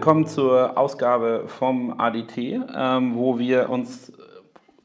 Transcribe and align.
willkommen 0.00 0.26
zur 0.26 0.78
Ausgabe 0.78 1.44
vom 1.46 2.00
ADT, 2.00 2.38
ähm, 2.38 3.16
wo 3.16 3.38
wir 3.38 3.68
uns 3.68 4.10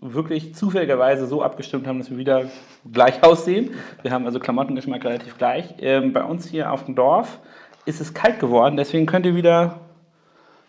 wirklich 0.02 0.54
zufälligerweise 0.54 1.26
so 1.26 1.42
abgestimmt 1.42 1.88
haben, 1.88 2.00
dass 2.00 2.10
wir 2.10 2.18
wieder 2.18 2.50
gleich 2.92 3.24
aussehen. 3.24 3.76
Wir 4.02 4.12
haben 4.12 4.26
also 4.26 4.42
Klamottengeschmack 4.42 5.06
relativ 5.06 5.38
gleich. 5.38 5.74
Ähm, 5.80 6.12
bei 6.12 6.22
uns 6.22 6.50
hier 6.50 6.70
auf 6.70 6.84
dem 6.84 6.96
Dorf 6.96 7.40
ist 7.86 8.02
es 8.02 8.14
kalt 8.14 8.42
geworden, 8.42 8.76
deswegen 8.76 9.06
könnt 9.06 9.26
ihr 9.26 9.38
wieder 9.38 9.80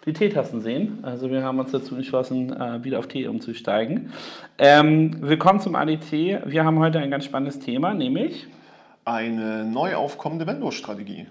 die 0.05 0.13
Teetassen 0.13 0.61
sehen. 0.61 1.01
Also 1.03 1.29
wir 1.29 1.43
haben 1.43 1.59
uns 1.59 1.73
dazu 1.73 1.97
entschlossen, 1.97 2.53
äh, 2.53 2.85
wieder 2.85 3.01
auf 3.01 3.09
Tee 3.09 3.27
umzusteigen. 3.27 4.13
Ähm, 4.59 5.17
willkommen 5.23 5.59
zum 5.59 5.75
ADT. 5.75 6.13
Wir 6.47 6.65
haben 6.65 6.79
heute 6.79 7.01
ein 7.01 7.11
ganz 7.11 7.25
spannendes 7.25 7.59
Thema, 7.59 7.95
nämlich 7.95 8.47
eine 9.05 9.65
neu 9.65 9.97
aufkommende 9.97 10.47
Vendor-Strategie 10.47 11.27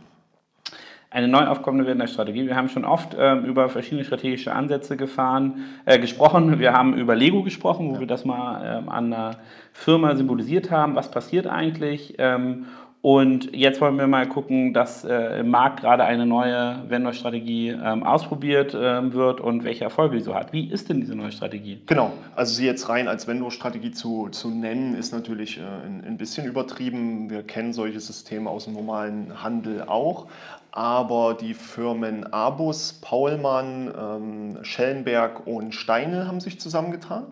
eine 1.16 1.30
neu 1.30 1.48
aufkommende 1.48 1.88
Vendor-Strategie. 1.88 2.46
Wir 2.46 2.58
haben 2.58 2.68
schon 2.68 2.84
oft 2.84 3.16
ähm, 3.18 3.46
über 3.46 3.70
verschiedene 3.70 4.04
strategische 4.04 4.54
Ansätze 4.54 4.98
gefahren, 4.98 5.64
äh, 5.86 5.98
gesprochen. 5.98 6.60
Wir 6.60 6.74
haben 6.74 6.94
über 6.94 7.16
Lego 7.16 7.42
gesprochen, 7.42 7.88
wo 7.90 7.94
ja. 7.94 8.00
wir 8.02 8.08
das 8.08 8.26
mal 8.26 8.80
ähm, 8.80 8.90
an 8.90 9.14
einer 9.14 9.38
Firma 9.72 10.14
symbolisiert 10.18 10.72
haben. 10.72 10.96
Was 10.96 11.10
passiert 11.10 11.48
eigentlich? 11.48 12.16
Ähm, 12.18 12.66
und 13.06 13.56
jetzt 13.56 13.82
wollen 13.82 14.00
wir 14.00 14.08
mal 14.08 14.28
gucken, 14.28 14.74
dass 14.74 15.06
äh, 15.06 15.42
im 15.42 15.52
Markt 15.52 15.82
gerade 15.82 16.06
eine 16.06 16.26
neue 16.26 16.90
Vendor-Strategie 16.90 17.70
ähm, 17.70 18.02
ausprobiert 18.02 18.76
ähm, 18.76 19.14
wird 19.14 19.40
und 19.42 19.64
welche 19.64 19.84
Erfolge 19.84 20.18
die 20.18 20.24
so 20.24 20.34
hat. 20.34 20.52
Wie 20.54 20.72
ist 20.72 20.90
denn 20.90 21.02
diese 21.02 21.14
neue 21.14 21.32
Strategie? 21.32 21.84
Genau, 21.86 22.14
also 22.36 22.56
sie 22.56 22.66
jetzt 22.66 22.90
rein 22.90 23.08
als 23.08 23.28
Vendor-Strategie 23.28 23.92
zu, 23.92 24.30
zu 24.30 24.50
nennen, 24.50 24.96
ist 24.96 25.14
natürlich 25.14 25.60
äh, 25.60 25.62
ein, 25.62 26.04
ein 26.04 26.18
bisschen 26.18 26.48
übertrieben. 26.48 27.30
Wir 27.30 27.44
kennen 27.44 27.74
solche 27.74 28.00
Systeme 28.00 28.50
aus 28.50 28.64
dem 28.66 28.74
normalen 28.74 29.44
Handel 29.44 29.84
auch. 29.84 30.26
Aber 30.72 31.38
die 31.40 31.54
Firmen 31.54 32.34
Abus, 32.34 32.94
Paulmann, 33.04 33.94
ähm, 33.96 34.64
Schellenberg 34.64 35.46
und 35.46 35.76
Steinel 35.76 36.28
haben 36.28 36.40
sich 36.40 36.60
zusammengetan 36.60 37.26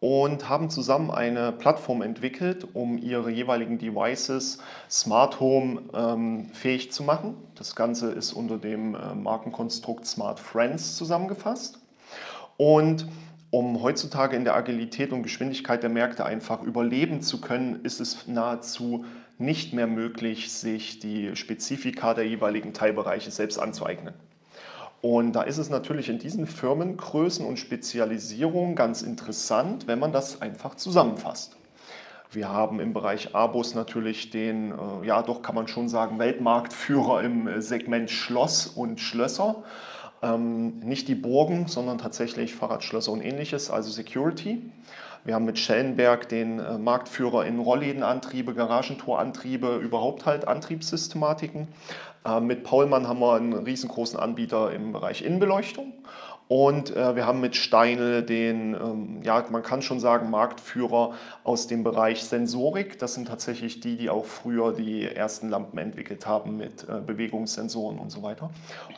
und 0.00 0.48
haben 0.48 0.70
zusammen 0.70 1.10
eine 1.10 1.52
Plattform 1.52 2.00
entwickelt, 2.00 2.66
um 2.72 2.96
ihre 2.96 3.30
jeweiligen 3.30 3.78
Devices 3.78 4.58
Smart 4.88 5.40
Home 5.40 5.82
ähm, 5.94 6.48
fähig 6.54 6.90
zu 6.90 7.02
machen. 7.02 7.36
Das 7.54 7.76
Ganze 7.76 8.10
ist 8.10 8.32
unter 8.32 8.56
dem 8.56 8.94
äh, 8.94 9.14
Markenkonstrukt 9.14 10.06
Smart 10.06 10.40
Friends 10.40 10.96
zusammengefasst. 10.96 11.78
Und 12.56 13.06
um 13.50 13.82
heutzutage 13.82 14.36
in 14.36 14.44
der 14.44 14.54
Agilität 14.54 15.12
und 15.12 15.22
Geschwindigkeit 15.22 15.82
der 15.82 15.90
Märkte 15.90 16.24
einfach 16.24 16.62
überleben 16.62 17.20
zu 17.20 17.40
können, 17.40 17.80
ist 17.84 18.00
es 18.00 18.26
nahezu 18.26 19.04
nicht 19.38 19.74
mehr 19.74 19.86
möglich, 19.86 20.52
sich 20.52 20.98
die 20.98 21.34
Spezifika 21.34 22.14
der 22.14 22.26
jeweiligen 22.26 22.72
Teilbereiche 22.72 23.30
selbst 23.30 23.58
anzueignen. 23.58 24.14
Und 25.02 25.32
da 25.32 25.42
ist 25.42 25.58
es 25.58 25.70
natürlich 25.70 26.08
in 26.08 26.18
diesen 26.18 26.46
Firmengrößen 26.46 27.44
und 27.44 27.58
Spezialisierungen 27.58 28.74
ganz 28.74 29.02
interessant, 29.02 29.86
wenn 29.86 29.98
man 29.98 30.12
das 30.12 30.42
einfach 30.42 30.74
zusammenfasst. 30.74 31.56
Wir 32.32 32.48
haben 32.48 32.78
im 32.78 32.92
Bereich 32.92 33.34
Abos 33.34 33.74
natürlich 33.74 34.30
den, 34.30 34.72
äh, 34.72 35.06
ja 35.06 35.22
doch 35.22 35.42
kann 35.42 35.54
man 35.54 35.66
schon 35.66 35.88
sagen, 35.88 36.18
Weltmarktführer 36.18 37.22
im 37.22 37.48
äh, 37.48 37.60
Segment 37.60 38.10
Schloss 38.10 38.68
und 38.68 39.00
Schlösser. 39.00 39.64
Ähm, 40.22 40.78
nicht 40.80 41.08
die 41.08 41.14
Burgen, 41.14 41.66
sondern 41.66 41.98
tatsächlich 41.98 42.54
Fahrradschlösser 42.54 43.10
und 43.10 43.22
ähnliches, 43.22 43.70
also 43.70 43.90
Security. 43.90 44.62
Wir 45.24 45.34
haben 45.34 45.44
mit 45.44 45.58
Schellenberg 45.58 46.28
den 46.28 46.58
äh, 46.58 46.78
Marktführer 46.78 47.44
in 47.44 47.58
Rolllädenantriebe, 47.58 48.54
Garagentorantriebe, 48.54 49.76
überhaupt 49.76 50.24
halt 50.26 50.48
Antriebssystematiken. 50.48 51.68
Äh, 52.24 52.40
mit 52.40 52.64
Paulmann 52.64 53.06
haben 53.06 53.20
wir 53.20 53.34
einen 53.34 53.52
riesengroßen 53.52 54.18
Anbieter 54.18 54.72
im 54.72 54.92
Bereich 54.92 55.22
Innenbeleuchtung. 55.22 55.92
Und 56.48 56.96
äh, 56.96 57.14
wir 57.14 57.26
haben 57.26 57.40
mit 57.40 57.54
Steinl 57.54 58.24
den, 58.24 58.74
ähm, 58.74 59.22
ja, 59.22 59.44
man 59.50 59.62
kann 59.62 59.82
schon 59.82 60.00
sagen, 60.00 60.30
Marktführer 60.30 61.12
aus 61.44 61.68
dem 61.68 61.84
Bereich 61.84 62.24
Sensorik. 62.24 62.98
Das 62.98 63.14
sind 63.14 63.28
tatsächlich 63.28 63.78
die, 63.78 63.96
die 63.96 64.10
auch 64.10 64.24
früher 64.24 64.72
die 64.72 65.04
ersten 65.04 65.48
Lampen 65.48 65.78
entwickelt 65.78 66.26
haben 66.26 66.56
mit 66.56 66.88
äh, 66.88 67.00
Bewegungssensoren 67.06 68.00
und 68.00 68.10
so 68.10 68.24
weiter. 68.24 68.50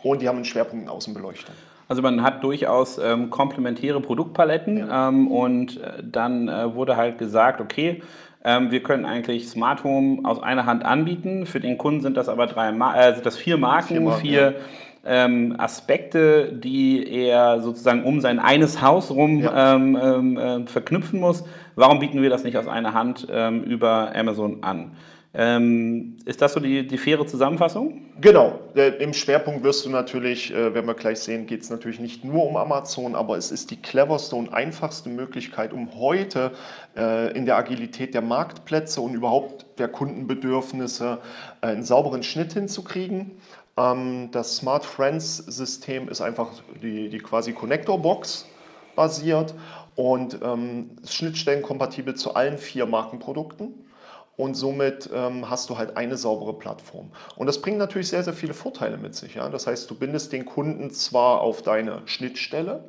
Und 0.02 0.22
die 0.22 0.28
haben 0.28 0.36
einen 0.36 0.46
Schwerpunkt 0.46 0.84
in 0.84 0.88
Außenbeleuchtung. 0.88 1.54
Also 1.92 2.00
man 2.00 2.22
hat 2.22 2.42
durchaus 2.42 2.96
ähm, 2.96 3.28
komplementäre 3.28 4.00
Produktpaletten 4.00 4.78
ja. 4.78 5.08
ähm, 5.10 5.30
und 5.30 5.76
äh, 5.76 6.02
dann 6.02 6.48
äh, 6.48 6.74
wurde 6.74 6.96
halt 6.96 7.18
gesagt, 7.18 7.60
okay, 7.60 8.02
ähm, 8.44 8.70
wir 8.70 8.82
können 8.82 9.04
eigentlich 9.04 9.46
Smart 9.50 9.84
Home 9.84 10.20
aus 10.24 10.42
einer 10.42 10.64
Hand 10.64 10.86
anbieten. 10.86 11.44
Für 11.44 11.60
den 11.60 11.76
Kunden 11.76 12.00
sind 12.00 12.16
das 12.16 12.30
aber 12.30 12.46
drei, 12.46 12.72
Ma 12.72 12.96
äh, 12.96 13.12
sind 13.12 13.26
das 13.26 13.36
vier 13.36 13.58
Marken, 13.58 13.88
vier, 13.88 14.00
Marken, 14.00 14.20
vier. 14.22 14.54
Ähm, 15.04 15.54
Aspekte, 15.58 16.54
die 16.54 17.06
er 17.06 17.60
sozusagen 17.60 18.04
um 18.04 18.22
sein 18.22 18.38
eines 18.38 18.80
Haus 18.80 19.10
rum 19.10 19.40
ja. 19.40 19.74
ähm, 19.74 19.98
ähm 20.02 20.38
äh, 20.38 20.66
verknüpfen 20.66 21.20
muss. 21.20 21.44
Warum 21.74 21.98
bieten 21.98 22.22
wir 22.22 22.30
das 22.30 22.42
nicht 22.42 22.56
aus 22.56 22.68
einer 22.68 22.94
Hand 22.94 23.26
ähm, 23.30 23.64
über 23.64 24.12
Amazon 24.16 24.62
an? 24.62 24.92
Ähm, 25.34 26.18
ist 26.26 26.42
das 26.42 26.52
so 26.52 26.60
die, 26.60 26.86
die 26.86 26.98
faire 26.98 27.26
Zusammenfassung? 27.26 28.02
Genau. 28.20 28.60
Im 28.74 29.14
Schwerpunkt 29.14 29.64
wirst 29.64 29.86
du 29.86 29.90
natürlich, 29.90 30.52
äh, 30.52 30.74
werden 30.74 30.86
wir 30.86 30.94
gleich 30.94 31.20
sehen, 31.20 31.46
geht 31.46 31.62
es 31.62 31.70
natürlich 31.70 32.00
nicht 32.00 32.22
nur 32.22 32.44
um 32.44 32.56
Amazon, 32.58 33.14
aber 33.14 33.38
es 33.38 33.50
ist 33.50 33.70
die 33.70 33.80
cleverste 33.80 34.36
und 34.36 34.52
einfachste 34.52 35.08
Möglichkeit, 35.08 35.72
um 35.72 35.94
heute 35.94 36.52
äh, 36.96 37.34
in 37.34 37.46
der 37.46 37.56
Agilität 37.56 38.12
der 38.12 38.20
Marktplätze 38.20 39.00
und 39.00 39.14
überhaupt 39.14 39.64
der 39.78 39.88
Kundenbedürfnisse 39.88 41.18
äh, 41.62 41.66
einen 41.66 41.82
sauberen 41.82 42.22
Schnitt 42.22 42.52
hinzukriegen. 42.52 43.30
Ähm, 43.78 44.28
das 44.32 44.56
Smart 44.56 44.84
Friends 44.84 45.38
System 45.38 46.10
ist 46.10 46.20
einfach 46.20 46.50
die, 46.82 47.08
die 47.08 47.18
quasi 47.18 47.54
Connector 47.54 48.00
Box 48.00 48.46
basiert 48.96 49.54
und 49.96 50.38
ähm, 50.42 50.90
schnittstellenkompatibel 51.06 52.14
zu 52.14 52.34
allen 52.34 52.58
vier 52.58 52.84
Markenprodukten 52.84 53.81
und 54.36 54.54
somit 54.54 55.10
ähm, 55.12 55.48
hast 55.48 55.68
du 55.70 55.78
halt 55.78 55.96
eine 55.96 56.16
saubere 56.16 56.54
Plattform. 56.54 57.10
Und 57.36 57.46
das 57.46 57.60
bringt 57.60 57.78
natürlich 57.78 58.08
sehr, 58.08 58.24
sehr 58.24 58.32
viele 58.32 58.54
Vorteile 58.54 58.96
mit 58.96 59.14
sich. 59.14 59.34
Ja? 59.34 59.48
Das 59.48 59.66
heißt, 59.66 59.90
du 59.90 59.94
bindest 59.94 60.32
den 60.32 60.44
Kunden 60.46 60.90
zwar 60.90 61.40
auf 61.40 61.62
deine 61.62 62.02
Schnittstelle, 62.06 62.84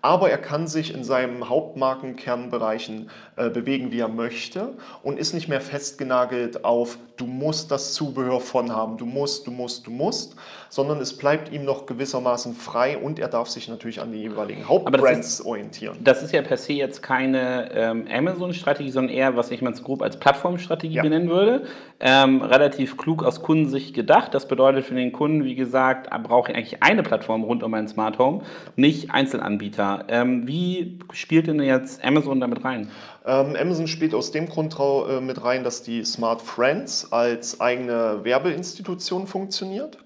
aber 0.00 0.30
er 0.30 0.38
kann 0.38 0.66
sich 0.66 0.92
in 0.92 1.04
seinen 1.04 1.48
Hauptmarkenkernbereichen 1.48 3.08
äh, 3.36 3.50
bewegen, 3.50 3.92
wie 3.92 4.00
er 4.00 4.08
möchte 4.08 4.74
und 5.04 5.18
ist 5.18 5.32
nicht 5.32 5.48
mehr 5.48 5.60
festgenagelt 5.60 6.64
auf, 6.64 6.98
du 7.16 7.26
musst 7.26 7.70
das 7.70 7.92
Zubehör 7.94 8.40
von 8.40 8.70
haben, 8.70 8.96
du 8.96 9.06
musst, 9.06 9.46
du 9.46 9.50
musst, 9.50 9.86
du 9.86 9.90
musst, 9.90 10.36
sondern 10.68 10.98
es 11.00 11.16
bleibt 11.16 11.52
ihm 11.52 11.64
noch 11.64 11.86
gewissermaßen 11.86 12.54
frei 12.54 12.96
und 12.96 13.18
er 13.18 13.28
darf 13.28 13.48
sich 13.48 13.68
natürlich 13.68 14.00
an 14.00 14.12
die 14.12 14.18
jeweiligen 14.18 14.68
Hauptbrands 14.68 15.38
das 15.38 15.46
orientieren. 15.46 15.98
Das 16.02 16.22
ist 16.22 16.32
ja 16.32 16.42
per 16.42 16.56
se 16.56 16.72
jetzt 16.72 17.02
keine 17.02 17.70
ähm, 17.72 18.06
Amazon-Strategie, 18.10 18.90
sondern 18.90 19.14
eher, 19.14 19.36
was 19.36 19.50
ich 19.50 19.62
mal 19.62 19.74
so 19.74 19.82
grob 19.82 20.02
als 20.02 20.16
Plattformstrategie 20.18 20.96
ja. 20.96 21.02
benennen 21.02 21.28
würde. 21.28 21.64
Ähm, 22.00 22.42
relativ 22.42 22.96
klug 22.96 23.22
aus 23.22 23.42
Kundensicht 23.42 23.94
gedacht. 23.94 24.34
Das 24.34 24.48
bedeutet 24.48 24.84
für 24.84 24.94
den 24.94 25.12
Kunden, 25.12 25.44
wie 25.44 25.54
gesagt, 25.54 26.08
brauche 26.24 26.50
ich 26.50 26.56
eigentlich 26.56 26.82
eine 26.82 27.02
Plattform 27.02 27.44
rund 27.44 27.62
um 27.62 27.70
mein 27.70 27.86
Smart 27.86 28.18
Home, 28.18 28.42
nicht 28.76 29.10
Einzelanbieter. 29.10 30.06
Ähm, 30.08 30.46
wie 30.46 30.98
spielt 31.12 31.46
denn 31.46 31.60
jetzt 31.60 32.02
Amazon 32.04 32.40
damit 32.40 32.64
rein? 32.64 32.88
Ähm, 33.24 33.56
Amazon 33.56 33.86
spielt 33.86 34.14
aus 34.14 34.32
dem 34.32 34.48
Grund 34.48 34.76
äh, 34.78 35.20
mit 35.20 35.42
rein, 35.42 35.62
dass 35.64 35.82
die 35.82 36.04
Smart 36.04 36.42
Friends 36.42 37.12
als 37.12 37.60
eigene 37.60 38.24
Werbeinstitution 38.24 39.26
funktioniert. 39.26 39.98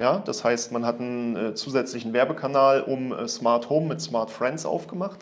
Ja, 0.00 0.18
das 0.18 0.44
heißt, 0.44 0.72
man 0.72 0.86
hat 0.86 0.98
einen 0.98 1.36
äh, 1.36 1.54
zusätzlichen 1.54 2.14
Werbekanal 2.14 2.80
um 2.80 3.12
äh, 3.12 3.28
Smart 3.28 3.68
Home 3.68 3.86
mit 3.88 4.00
Smart 4.00 4.30
Friends 4.30 4.64
aufgemacht 4.64 5.18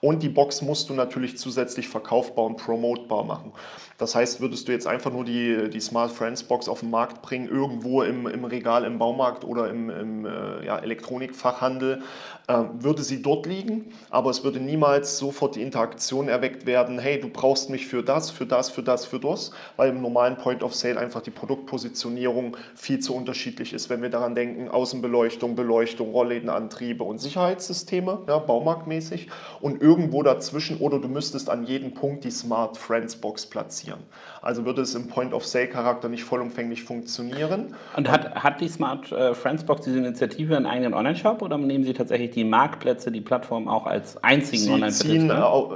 und 0.00 0.22
die 0.22 0.30
Box 0.30 0.62
musst 0.62 0.88
du 0.88 0.94
natürlich 0.94 1.36
zusätzlich 1.36 1.86
verkaufbar 1.86 2.46
und 2.46 2.56
promotbar 2.56 3.24
machen. 3.24 3.52
Das 3.98 4.14
heißt, 4.14 4.40
würdest 4.40 4.66
du 4.66 4.72
jetzt 4.72 4.86
einfach 4.86 5.12
nur 5.12 5.24
die, 5.24 5.68
die 5.68 5.80
Smart 5.80 6.10
Friends 6.10 6.42
Box 6.42 6.66
auf 6.66 6.80
den 6.80 6.90
Markt 6.90 7.20
bringen, 7.20 7.46
irgendwo 7.46 8.02
im, 8.02 8.26
im 8.26 8.44
Regal 8.44 8.84
im 8.84 8.98
Baumarkt 8.98 9.44
oder 9.44 9.68
im, 9.68 9.90
im 9.90 10.24
äh, 10.24 10.64
ja, 10.64 10.78
Elektronikfachhandel, 10.78 12.02
äh, 12.48 12.58
würde 12.80 13.02
sie 13.02 13.22
dort 13.22 13.46
liegen, 13.46 13.92
aber 14.10 14.30
es 14.30 14.42
würde 14.42 14.60
niemals 14.60 15.18
sofort 15.18 15.56
die 15.56 15.62
Interaktion 15.62 16.28
erweckt 16.28 16.66
werden, 16.66 16.98
hey, 16.98 17.20
du 17.20 17.28
brauchst 17.28 17.70
mich 17.70 17.86
für 17.86 18.02
das, 18.02 18.30
für 18.30 18.46
das, 18.46 18.70
für 18.70 18.82
das, 18.82 19.04
für 19.04 19.20
das, 19.20 19.52
weil 19.76 19.90
im 19.90 20.00
normalen 20.00 20.36
Point 20.36 20.62
of 20.62 20.74
Sale 20.74 20.98
einfach 20.98 21.20
die 21.20 21.30
Produktpositionierung 21.30 22.56
viel 22.74 22.98
zu 22.98 23.14
unterschiedlich 23.14 23.72
ist, 23.72 23.90
wenn 23.90 24.02
wir 24.02 24.10
daran 24.22 24.34
denken, 24.34 24.68
Außenbeleuchtung, 24.68 25.54
Beleuchtung, 25.56 26.12
Rolllädenantriebe 26.12 27.04
und 27.04 27.18
Sicherheitssysteme, 27.18 28.20
ja, 28.28 28.38
baumarktmäßig 28.38 29.28
und 29.60 29.82
irgendwo 29.82 30.22
dazwischen 30.22 30.78
oder 30.78 30.98
du 30.98 31.08
müsstest 31.08 31.50
an 31.50 31.64
jedem 31.64 31.92
Punkt 31.92 32.24
die 32.24 32.30
Smart 32.30 32.76
Friends 32.76 33.16
Box 33.16 33.46
platzieren. 33.46 34.00
Also 34.40 34.64
würde 34.64 34.82
es 34.82 34.94
im 34.94 35.08
Point 35.08 35.34
of 35.34 35.44
Sale 35.46 35.68
Charakter 35.68 36.08
nicht 36.08 36.24
vollumfänglich 36.24 36.84
funktionieren. 36.84 37.74
Und 37.96 38.10
hat, 38.10 38.34
hat 38.34 38.60
die 38.60 38.68
Smart 38.68 39.10
äh, 39.12 39.34
Friends 39.34 39.64
Box 39.64 39.82
diese 39.82 39.98
Initiative 39.98 40.56
einen 40.56 40.66
eigenen 40.66 40.94
Online-Shop 40.94 41.42
oder 41.42 41.58
nehmen 41.58 41.84
Sie 41.84 41.92
tatsächlich 41.92 42.30
die 42.30 42.44
Marktplätze, 42.44 43.10
die 43.10 43.20
Plattform 43.20 43.68
auch 43.68 43.86
als 43.86 44.22
einzigen 44.22 44.64
Online-Platz? 44.64 44.98
Sie 45.00 45.08
ziehen 45.08 45.32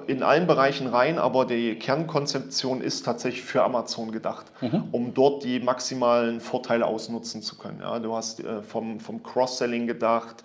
in 0.06 0.22
allen 0.22 0.46
Bereichen 0.46 0.86
rein, 0.86 1.18
aber 1.18 1.44
die 1.44 1.76
Kernkonzeption 1.76 2.80
ist 2.80 3.04
tatsächlich 3.04 3.44
für 3.44 3.62
Amazon 3.62 4.12
gedacht, 4.12 4.46
mhm. 4.60 4.84
um 4.92 5.14
dort 5.14 5.44
die 5.44 5.60
maximalen 5.60 6.40
Vorteile 6.40 6.86
ausnutzen 6.86 7.42
zu 7.42 7.56
können. 7.56 7.80
Ja, 7.80 7.98
du 7.98 8.14
hast 8.14 8.35
äh, 8.40 8.62
vom, 8.62 9.00
vom 9.00 9.22
Cross-Selling 9.22 9.86
gedacht, 9.86 10.42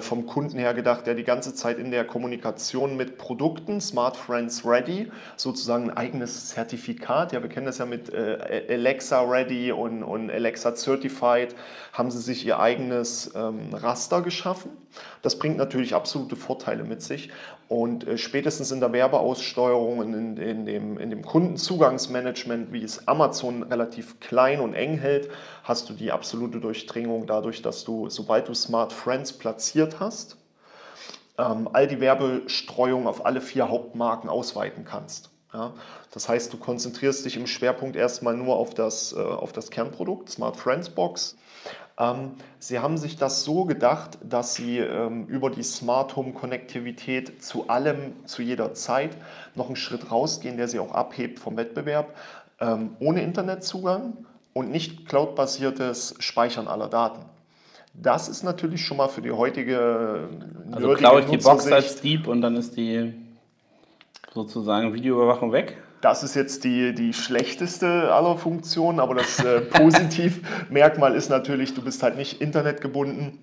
vom 0.00 0.26
Kunden 0.26 0.58
her 0.58 0.74
gedacht, 0.74 1.06
der 1.06 1.14
die 1.14 1.24
ganze 1.24 1.54
Zeit 1.54 1.78
in 1.78 1.90
der 1.90 2.04
Kommunikation 2.04 2.96
mit 2.96 3.18
Produkten, 3.18 3.80
Smart 3.80 4.16
Friends 4.16 4.64
Ready, 4.64 5.10
sozusagen 5.36 5.90
ein 5.90 5.96
eigenes 5.96 6.48
Zertifikat, 6.48 7.32
ja, 7.32 7.42
wir 7.42 7.48
kennen 7.48 7.66
das 7.66 7.78
ja 7.78 7.86
mit 7.86 8.12
äh, 8.12 8.66
Alexa 8.68 9.22
Ready 9.22 9.72
und, 9.72 10.02
und 10.02 10.30
Alexa 10.30 10.74
Certified, 10.74 11.54
haben 11.92 12.10
sie 12.10 12.20
sich 12.20 12.46
ihr 12.46 12.58
eigenes 12.58 13.32
ähm, 13.34 13.72
Raster 13.72 14.22
geschaffen. 14.22 14.70
Das 15.22 15.38
bringt 15.38 15.56
natürlich 15.56 15.94
absolute 15.94 16.36
Vorteile 16.36 16.84
mit 16.84 17.02
sich. 17.02 17.30
Und 17.68 18.06
äh, 18.06 18.18
spätestens 18.18 18.70
in 18.70 18.80
der 18.80 18.92
Werbeaussteuerung, 18.92 20.02
in, 20.02 20.36
in, 20.36 20.66
dem, 20.66 20.98
in 20.98 21.10
dem 21.10 21.22
Kundenzugangsmanagement, 21.22 22.72
wie 22.72 22.82
es 22.82 23.08
Amazon 23.08 23.62
relativ 23.62 24.20
klein 24.20 24.60
und 24.60 24.74
eng 24.74 24.98
hält, 24.98 25.30
hast 25.62 25.88
du 25.88 25.94
die 25.94 26.12
absolute 26.12 26.60
Durchdringung 26.60 27.26
dadurch, 27.26 27.62
dass 27.62 27.84
du, 27.84 28.08
sobald 28.10 28.48
du 28.48 28.54
Smart 28.54 28.92
Friends 28.92 29.32
platziert 29.74 29.98
hast, 29.98 30.36
ähm, 31.36 31.68
all 31.72 31.88
die 31.88 32.00
Werbestreuung 32.00 33.08
auf 33.08 33.26
alle 33.26 33.40
vier 33.40 33.68
Hauptmarken 33.68 34.30
ausweiten 34.30 34.84
kannst. 34.84 35.30
Ja, 35.52 35.72
das 36.12 36.28
heißt, 36.28 36.52
du 36.52 36.58
konzentrierst 36.58 37.24
dich 37.24 37.36
im 37.36 37.46
Schwerpunkt 37.46 37.96
erstmal 37.96 38.36
nur 38.36 38.56
auf 38.56 38.74
das, 38.74 39.12
äh, 39.12 39.20
auf 39.20 39.52
das 39.52 39.70
Kernprodukt, 39.70 40.30
Smart 40.30 40.56
Friends 40.56 40.90
Box. 40.90 41.36
Ähm, 41.98 42.32
sie 42.58 42.78
haben 42.80 42.98
sich 42.98 43.16
das 43.16 43.44
so 43.44 43.64
gedacht, 43.64 44.18
dass 44.22 44.54
Sie 44.54 44.78
ähm, 44.78 45.26
über 45.26 45.50
die 45.50 45.62
Smart 45.62 46.16
Home 46.16 46.32
Konnektivität 46.32 47.42
zu 47.42 47.68
allem, 47.68 48.24
zu 48.26 48.42
jeder 48.42 48.74
Zeit 48.74 49.16
noch 49.54 49.66
einen 49.66 49.76
Schritt 49.76 50.10
rausgehen, 50.10 50.56
der 50.56 50.66
Sie 50.66 50.80
auch 50.80 50.92
abhebt 50.92 51.38
vom 51.38 51.56
Wettbewerb, 51.56 52.14
ähm, 52.60 52.96
ohne 52.98 53.22
Internetzugang 53.22 54.26
und 54.54 54.70
nicht 54.70 55.08
cloudbasiertes 55.08 56.16
Speichern 56.18 56.66
aller 56.66 56.88
Daten. 56.88 57.33
Das 57.94 58.28
ist 58.28 58.42
natürlich 58.42 58.84
schon 58.84 58.96
mal 58.96 59.08
für 59.08 59.22
die 59.22 59.30
heutige 59.30 60.28
Also 60.72 60.94
klaue 60.94 61.20
ich 61.20 61.26
die 61.26 61.36
Box 61.38 61.70
als 61.70 62.00
Dieb 62.00 62.26
und 62.26 62.42
dann 62.42 62.56
ist 62.56 62.76
die 62.76 63.14
sozusagen 64.34 64.92
Videoüberwachung 64.92 65.52
weg? 65.52 65.76
Das 66.00 66.22
ist 66.22 66.34
jetzt 66.34 66.64
die, 66.64 66.94
die 66.94 67.14
schlechteste 67.14 68.12
aller 68.12 68.36
Funktionen, 68.36 69.00
aber 69.00 69.14
das 69.14 69.42
äh, 69.42 69.60
Positivmerkmal 69.70 71.14
ist 71.14 71.30
natürlich, 71.30 71.72
du 71.72 71.82
bist 71.82 72.02
halt 72.02 72.16
nicht 72.16 72.42
internetgebunden. 72.42 73.38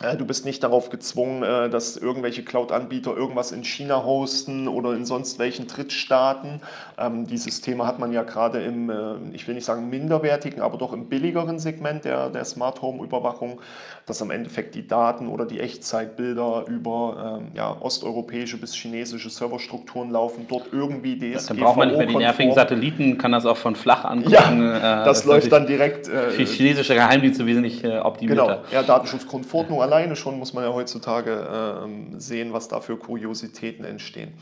Äh, 0.00 0.16
du 0.16 0.24
bist 0.24 0.44
nicht 0.44 0.62
darauf 0.62 0.90
gezwungen, 0.90 1.42
äh, 1.42 1.68
dass 1.68 1.96
irgendwelche 1.96 2.44
Cloud-Anbieter 2.44 3.16
irgendwas 3.16 3.50
in 3.50 3.64
China 3.64 4.04
hosten 4.04 4.68
oder 4.68 4.92
in 4.92 5.04
sonst 5.04 5.38
welchen 5.38 5.66
Drittstaaten. 5.66 6.60
Ähm, 6.98 7.26
dieses 7.26 7.60
Thema 7.60 7.86
hat 7.86 7.98
man 7.98 8.12
ja 8.12 8.22
gerade 8.22 8.62
im, 8.62 8.90
äh, 8.90 8.94
ich 9.32 9.48
will 9.48 9.56
nicht 9.56 9.64
sagen 9.64 9.90
minderwertigen, 9.90 10.62
aber 10.62 10.78
doch 10.78 10.92
im 10.92 11.06
billigeren 11.06 11.58
Segment 11.58 12.04
der, 12.04 12.30
der 12.30 12.44
Smart 12.44 12.80
Home-Überwachung, 12.80 13.60
dass 14.06 14.22
am 14.22 14.30
Endeffekt 14.30 14.76
die 14.76 14.86
Daten 14.86 15.26
oder 15.26 15.44
die 15.44 15.58
Echtzeitbilder 15.58 16.64
über 16.68 17.40
ähm, 17.40 17.48
ja, 17.54 17.76
osteuropäische 17.80 18.56
bis 18.56 18.74
chinesische 18.74 19.30
Serverstrukturen 19.30 20.10
laufen, 20.10 20.46
dort 20.48 20.72
irgendwie 20.72 21.16
DSGVO 21.16 21.48
Dann 21.48 21.56
braucht 21.56 21.76
man 21.76 21.88
nicht 21.88 21.98
mehr 21.98 22.06
die 22.06 22.16
nervigen 22.16 22.54
Satelliten, 22.54 23.18
kann 23.18 23.32
das 23.32 23.44
auch 23.46 23.56
von 23.56 23.74
flach 23.74 24.04
angucken. 24.04 24.30
Ja, 24.30 25.04
das, 25.04 25.18
das 25.18 25.24
läuft 25.24 25.50
dann 25.50 25.66
direkt. 25.66 26.06
für 26.06 26.44
chinesische 26.44 26.94
Geheimdienste 26.94 27.44
wesentlich 27.46 27.84
optimierter. 27.84 28.46
Genau, 28.46 28.58
ja, 28.72 28.82
Datenschutzgrundverordnung 28.82 29.82
alleine 29.88 30.16
schon 30.16 30.38
muss 30.38 30.52
man 30.52 30.64
ja 30.64 30.72
heutzutage 30.72 31.48
ähm, 31.82 32.20
sehen, 32.20 32.52
was 32.52 32.68
da 32.68 32.80
für 32.80 32.98
Kuriositäten 32.98 33.84
entstehen. 33.84 34.32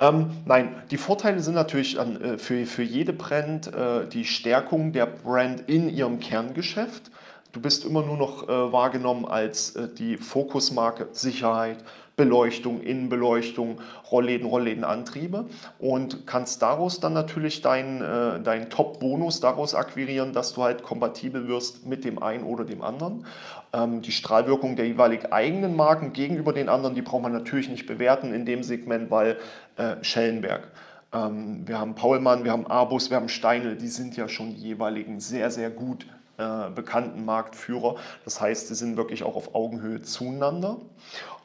Ähm, 0.00 0.30
nein, 0.46 0.82
die 0.90 0.96
Vorteile 0.96 1.40
sind 1.40 1.54
natürlich 1.54 2.00
an, 2.00 2.20
äh, 2.20 2.38
für, 2.38 2.64
für 2.64 2.82
jede 2.82 3.12
Brand 3.12 3.66
äh, 3.66 4.06
die 4.08 4.24
Stärkung 4.24 4.92
der 4.92 5.06
Brand 5.06 5.68
in 5.68 5.90
ihrem 5.90 6.20
Kerngeschäft. 6.20 7.10
Du 7.52 7.62
bist 7.62 7.86
immer 7.86 8.02
nur 8.02 8.18
noch 8.18 8.48
äh, 8.48 8.72
wahrgenommen 8.72 9.24
als 9.24 9.74
äh, 9.74 9.88
die 9.88 10.18
Fokusmarke 10.18 11.08
Sicherheit, 11.12 11.78
Beleuchtung, 12.14 12.82
Innenbeleuchtung, 12.82 13.80
Rollläden, 14.10 14.46
Rolllädenantriebe 14.46 15.46
und 15.78 16.26
kannst 16.26 16.60
daraus 16.60 17.00
dann 17.00 17.14
natürlich 17.14 17.62
deinen 17.62 18.02
äh, 18.02 18.42
dein 18.42 18.68
Top-Bonus 18.68 19.40
daraus 19.40 19.74
akquirieren, 19.74 20.32
dass 20.34 20.52
du 20.52 20.62
halt 20.62 20.82
kompatibel 20.82 21.48
wirst 21.48 21.86
mit 21.86 22.04
dem 22.04 22.22
einen 22.22 22.44
oder 22.44 22.64
dem 22.64 22.82
anderen. 22.82 23.24
Ähm, 23.72 24.02
die 24.02 24.12
Strahlwirkung 24.12 24.76
der 24.76 24.86
jeweilig 24.86 25.32
eigenen 25.32 25.74
Marken 25.74 26.12
gegenüber 26.12 26.52
den 26.52 26.68
anderen, 26.68 26.94
die 26.94 27.02
braucht 27.02 27.22
man 27.22 27.32
natürlich 27.32 27.70
nicht 27.70 27.86
bewerten 27.86 28.34
in 28.34 28.44
dem 28.44 28.62
Segment, 28.62 29.10
weil 29.10 29.38
äh, 29.76 29.94
Schellenberg. 30.02 30.68
Ähm, 31.14 31.66
wir 31.66 31.78
haben 31.78 31.94
Paulmann, 31.94 32.44
wir 32.44 32.52
haben 32.52 32.66
Abus, 32.66 33.08
wir 33.08 33.16
haben 33.16 33.30
Steinl, 33.30 33.76
die 33.76 33.88
sind 33.88 34.16
ja 34.18 34.28
schon 34.28 34.50
jeweiligen 34.50 35.20
sehr, 35.20 35.50
sehr 35.50 35.70
gut 35.70 36.04
äh, 36.38 36.70
bekannten 36.74 37.24
Marktführer. 37.24 37.96
Das 38.24 38.40
heißt, 38.40 38.68
sie 38.68 38.74
sind 38.74 38.96
wirklich 38.96 39.24
auch 39.24 39.36
auf 39.36 39.54
Augenhöhe 39.54 40.02
zueinander. 40.02 40.78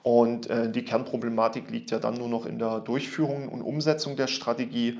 Und 0.04 0.50
äh, 0.50 0.70
die 0.70 0.86
Kernproblematik 0.86 1.72
liegt 1.72 1.92
ja 1.92 2.00
dann 2.00 2.16
nur 2.16 2.28
noch 2.28 2.46
in 2.46 2.60
der 2.60 2.80
Durchführung 2.80 3.50
und 3.50 3.62
Umsetzung 3.62 4.16
der 4.16 4.28
Strategie. 4.28 5.00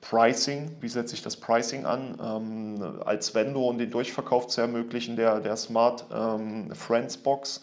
Pricing, 0.00 0.76
wie 0.80 0.88
setze 0.88 1.14
ich 1.14 1.22
das 1.22 1.36
Pricing 1.36 1.84
an, 1.84 2.18
ähm, 2.22 3.00
als 3.04 3.34
Vendor 3.34 3.68
und 3.68 3.78
den 3.78 3.90
Durchverkauf 3.90 4.46
zu 4.46 4.60
ermöglichen, 4.60 5.16
der, 5.16 5.40
der 5.40 5.56
Smart 5.56 6.06
ähm, 6.14 6.72
Friends 6.74 7.16
Box. 7.16 7.60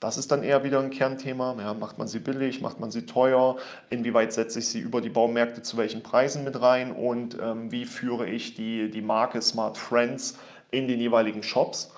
Das 0.00 0.16
ist 0.16 0.30
dann 0.30 0.44
eher 0.44 0.62
wieder 0.62 0.78
ein 0.78 0.90
Kernthema. 0.90 1.56
Ja, 1.58 1.74
macht 1.74 1.98
man 1.98 2.06
sie 2.06 2.20
billig, 2.20 2.60
macht 2.60 2.78
man 2.78 2.90
sie 2.92 3.04
teuer? 3.04 3.56
Inwieweit 3.90 4.32
setze 4.32 4.60
ich 4.60 4.68
sie 4.68 4.78
über 4.78 5.00
die 5.00 5.08
Baumärkte 5.08 5.62
zu 5.62 5.76
welchen 5.76 6.02
Preisen 6.02 6.44
mit 6.44 6.60
rein? 6.60 6.92
Und 6.92 7.36
ähm, 7.42 7.72
wie 7.72 7.84
führe 7.84 8.28
ich 8.28 8.54
die, 8.54 8.90
die 8.90 9.02
Marke 9.02 9.42
Smart 9.42 9.76
Friends 9.76 10.38
in 10.70 10.88
den 10.88 11.00
jeweiligen 11.00 11.42
Shops? 11.42 11.90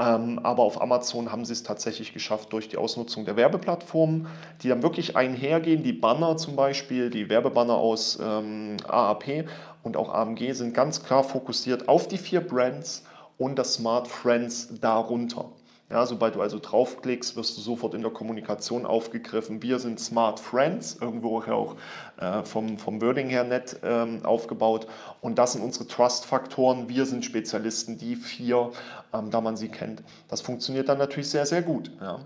Ähm, 0.00 0.38
aber 0.44 0.62
auf 0.62 0.80
Amazon 0.80 1.32
haben 1.32 1.44
sie 1.44 1.52
es 1.52 1.64
tatsächlich 1.64 2.12
geschafft 2.12 2.52
durch 2.52 2.68
die 2.68 2.76
Ausnutzung 2.76 3.24
der 3.24 3.36
Werbeplattformen, 3.36 4.28
die 4.62 4.68
dann 4.68 4.82
wirklich 4.82 5.16
einhergehen. 5.16 5.82
Die 5.82 5.92
Banner 5.92 6.36
zum 6.36 6.54
Beispiel, 6.54 7.10
die 7.10 7.28
Werbebanner 7.28 7.74
aus 7.74 8.18
ähm, 8.22 8.76
AAP 8.86 9.44
und 9.82 9.96
auch 9.96 10.14
AMG 10.14 10.52
sind 10.52 10.72
ganz 10.72 11.02
klar 11.02 11.24
fokussiert 11.24 11.88
auf 11.88 12.06
die 12.06 12.18
vier 12.18 12.40
Brands 12.40 13.04
und 13.38 13.58
das 13.58 13.74
Smart 13.74 14.06
Friends 14.06 14.68
darunter. 14.80 15.46
Ja, 15.90 16.04
sobald 16.04 16.34
du 16.34 16.42
also 16.42 16.58
draufklickst, 16.58 17.34
wirst 17.36 17.56
du 17.56 17.62
sofort 17.62 17.94
in 17.94 18.02
der 18.02 18.10
Kommunikation 18.10 18.84
aufgegriffen. 18.84 19.62
Wir 19.62 19.78
sind 19.78 19.98
Smart 19.98 20.38
Friends, 20.38 20.98
irgendwo 21.00 21.38
auch 21.38 21.76
äh, 22.18 22.42
vom, 22.44 22.76
vom 22.76 23.00
Wording 23.00 23.30
her 23.30 23.44
nett 23.44 23.80
ähm, 23.82 24.20
aufgebaut. 24.22 24.86
Und 25.22 25.38
das 25.38 25.52
sind 25.52 25.62
unsere 25.62 25.86
Trust-Faktoren. 25.86 26.90
Wir 26.90 27.06
sind 27.06 27.24
Spezialisten, 27.24 27.96
die 27.96 28.16
vier, 28.16 28.70
ähm, 29.14 29.30
da 29.30 29.40
man 29.40 29.56
sie 29.56 29.70
kennt. 29.70 30.02
Das 30.28 30.42
funktioniert 30.42 30.90
dann 30.90 30.98
natürlich 30.98 31.30
sehr, 31.30 31.46
sehr 31.46 31.62
gut. 31.62 31.90
Ja. 32.02 32.20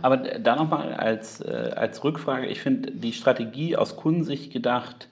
Aber 0.00 0.16
da 0.16 0.54
nochmal 0.54 0.94
als, 0.94 1.40
äh, 1.40 1.72
als 1.74 2.04
Rückfrage, 2.04 2.46
ich 2.46 2.60
finde 2.60 2.92
die 2.92 3.12
Strategie 3.12 3.76
aus 3.76 3.96
Kundensicht 3.96 4.52
gedacht 4.52 5.08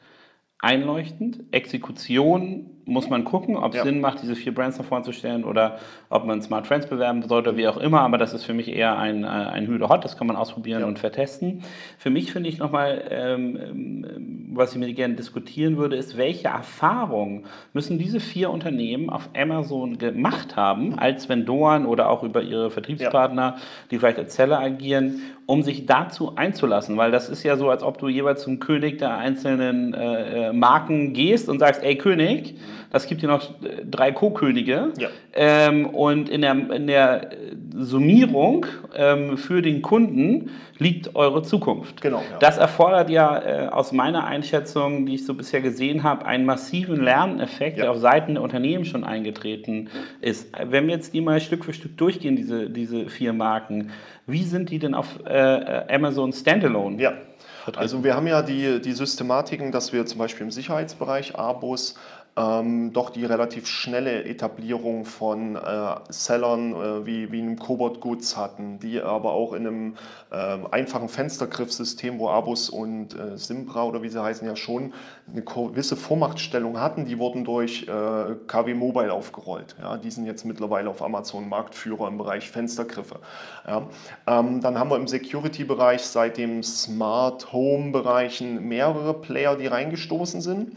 einleuchtend. 0.63 1.41
Exekution 1.51 2.71
muss 2.85 3.09
man 3.09 3.25
gucken, 3.25 3.57
ob 3.57 3.73
es 3.73 3.79
ja. 3.79 3.85
Sinn 3.85 4.01
macht, 4.01 4.23
diese 4.23 4.35
vier 4.35 4.55
Brands 4.55 4.79
nach 4.79 4.85
vorne 4.85 5.05
zu 5.05 5.13
stellen 5.13 5.45
oder 5.45 5.79
ob 6.09 6.25
man 6.25 6.43
Smart 6.43 6.67
Friends 6.67 6.87
bewerben 6.87 7.23
sollte, 7.23 7.57
wie 7.57 7.69
auch 7.69 7.77
immer. 7.77 8.01
Aber 8.01 8.19
das 8.19 8.33
ist 8.35 8.45
für 8.45 8.55
mich 8.55 8.69
eher 8.69 8.99
ein, 8.99 9.25
äh, 9.25 9.27
ein 9.27 9.67
Hüde 9.67 9.89
Hot, 9.89 10.05
das 10.05 10.17
kann 10.17 10.27
man 10.27 10.37
ausprobieren 10.37 10.81
ja. 10.81 10.87
und 10.87 10.99
vertesten. 10.99 11.63
Für 11.99 12.11
mich 12.11 12.33
finde 12.33 12.49
ich 12.49 12.59
nochmal, 12.59 13.05
ähm, 13.11 13.57
ähm, 13.57 14.51
was 14.55 14.73
ich 14.73 14.79
mir 14.79 14.93
gerne 14.95 15.15
diskutieren 15.15 15.77
würde, 15.77 15.97
ist, 15.97 16.17
welche 16.17 16.49
Erfahrungen 16.49 17.45
müssen 17.73 17.99
diese 17.99 18.21
vier 18.21 18.51
Unternehmen 18.51 19.11
auf 19.11 19.31
Amazon 19.37 19.99
gemacht 19.99 20.57
haben, 20.57 20.99
als 20.99 21.29
Vendoren 21.29 21.87
oder 21.87 22.11
auch 22.11 22.23
über 22.23 22.43
ihre 22.43 22.71
Vertriebspartner, 22.71 23.57
ja. 23.57 23.63
die 23.91 23.99
vielleicht 23.99 24.19
als 24.19 24.35
Seller 24.35 24.59
agieren, 24.59 25.23
um 25.47 25.63
sich 25.63 25.87
dazu 25.87 26.35
einzulassen. 26.37 26.97
Weil 26.97 27.13
das 27.13 27.29
ist 27.29 27.45
ja 27.45 27.57
so, 27.57 27.71
als 27.71 27.83
ob 27.83 27.99
du 27.99 28.09
jeweils 28.09 28.43
zum 28.43 28.59
König 28.59 28.99
der 28.99 29.17
einzelnen 29.17 29.95
äh, 29.95 30.49
äh 30.49 30.53
Marken 30.53 31.13
gehst 31.13 31.49
und 31.49 31.59
sagst, 31.59 31.83
ey 31.83 31.97
König, 31.97 32.57
das 32.91 33.07
gibt 33.07 33.21
hier 33.21 33.29
noch 33.29 33.43
äh, 33.63 33.85
drei 33.85 34.13
Co-Könige. 34.13 34.93
Ja. 34.99 35.09
Ähm, 35.35 35.87
und 35.87 36.29
in 36.29 36.43
der, 36.43 36.71
in 36.71 36.87
der 36.87 37.31
Summierung 37.77 38.67
ähm, 38.95 39.37
für 39.39 39.63
den 39.63 39.83
Kunden 39.83 40.51
liegt 40.79 41.15
eure 41.15 41.43
Zukunft. 41.43 42.01
Genau. 42.01 42.19
Ja. 42.19 42.39
Das 42.39 42.59
erfordert 42.59 43.11
ja 43.11 43.39
äh, 43.39 43.69
aus 43.69 43.93
meiner 43.93 44.25
Einschätzung, 44.25 45.07
die 45.07 45.15
ich 45.15 45.27
so 45.27 45.35
bisher 45.35 45.61
gesehen 45.61 46.03
habe, 46.03 46.27
einen 46.27 46.45
massiven 46.45 47.03
Lerneffekt, 47.03 47.79
ja. 47.79 47.85
der 47.85 47.93
auf 47.93 47.99
Seiten 47.99 48.35
der 48.35 48.43
Unternehmen 48.43 48.85
schon 48.85 49.05
eingetreten 49.05 49.89
ist. 50.21 50.53
Wenn 50.63 50.87
wir 50.87 50.95
jetzt 50.95 51.15
die 51.15 51.21
mal 51.21 51.41
Stück 51.41 51.65
für 51.65 51.73
Stück 51.73 51.97
durchgehen, 51.97 52.37
diese, 52.37 52.69
diese 52.69 53.09
vier 53.09 53.33
Marken, 53.33 53.91
wie 54.27 54.43
sind 54.43 54.71
die 54.71 54.79
denn 54.79 54.95
auf 54.95 55.21
äh, 55.25 55.85
Amazon 55.89 56.33
Standalone? 56.33 57.01
Ja. 57.01 57.13
Also 57.77 58.03
wir 58.03 58.17
haben 58.17 58.27
ja 58.27 58.43
die, 58.43 58.81
die 58.81 58.93
Systematiken, 58.93 59.71
dass 59.71 59.93
wir 59.93 60.05
zum 60.07 60.19
Beispiel 60.19 60.45
im 60.45 60.51
Sicherheitsbereich 60.51 61.37
ABOS 61.37 61.95
ähm, 62.35 62.93
doch 62.93 63.11
die 63.11 63.27
relativ 63.27 63.67
schnelle 63.67 64.25
Etablierung 64.25 65.05
von 65.05 65.57
äh, 65.57 65.95
Sellern 66.09 66.73
äh, 66.73 67.07
wie, 67.07 67.31
wie 67.31 67.43
einem 67.43 67.59
Cobot 67.59 68.01
Goods 68.01 68.39
hatten, 68.39 68.79
die 68.79 69.03
aber 69.03 69.33
auch 69.33 69.53
in 69.53 69.67
einem 69.67 69.95
äh, 70.31 70.59
einfachen 70.71 71.11
Fenstergriffsystem, 71.11 72.19
wo 72.19 72.31
Abus 72.31 72.71
und 72.71 73.19
äh, 73.19 73.37
Simpra 73.37 73.85
oder 73.85 74.03
wie 74.03 74.09
sie 74.09 74.23
heißen 74.23 74.47
ja 74.47 74.57
schon 74.57 74.95
eine 75.31 75.43
gewisse 75.43 75.95
Vormachtstellung 75.95 76.81
hatten, 76.81 77.05
die 77.05 77.19
wurden 77.19 77.45
durch 77.45 77.83
äh, 77.83 78.35
KW 78.47 78.73
Mobile 78.73 79.13
aufgerollt. 79.13 79.77
Ja, 79.81 79.99
die 79.99 80.11
sind 80.11 80.25
jetzt 80.25 80.47
mittlerweile 80.47 80.89
auf 80.89 81.03
Amazon 81.03 81.51
Marktführer 81.51 82.09
im 82.09 82.17
Bereich 82.17 82.51
Fenstergriffe. 82.51 83.21
Ja, 83.67 83.89
ähm, 84.27 84.63
dann 84.63 84.79
haben 84.79 84.89
wir 84.89 84.97
im 84.97 85.07
Security-Bereich 85.07 86.01
seit 86.03 86.39
dem 86.39 86.63
Smart 86.63 87.53
Home-Bereichen 87.53 88.67
mehrere 88.67 89.13
Player, 89.13 89.57
die 89.57 89.67
reingestoßen 89.67 90.41
sind. 90.41 90.73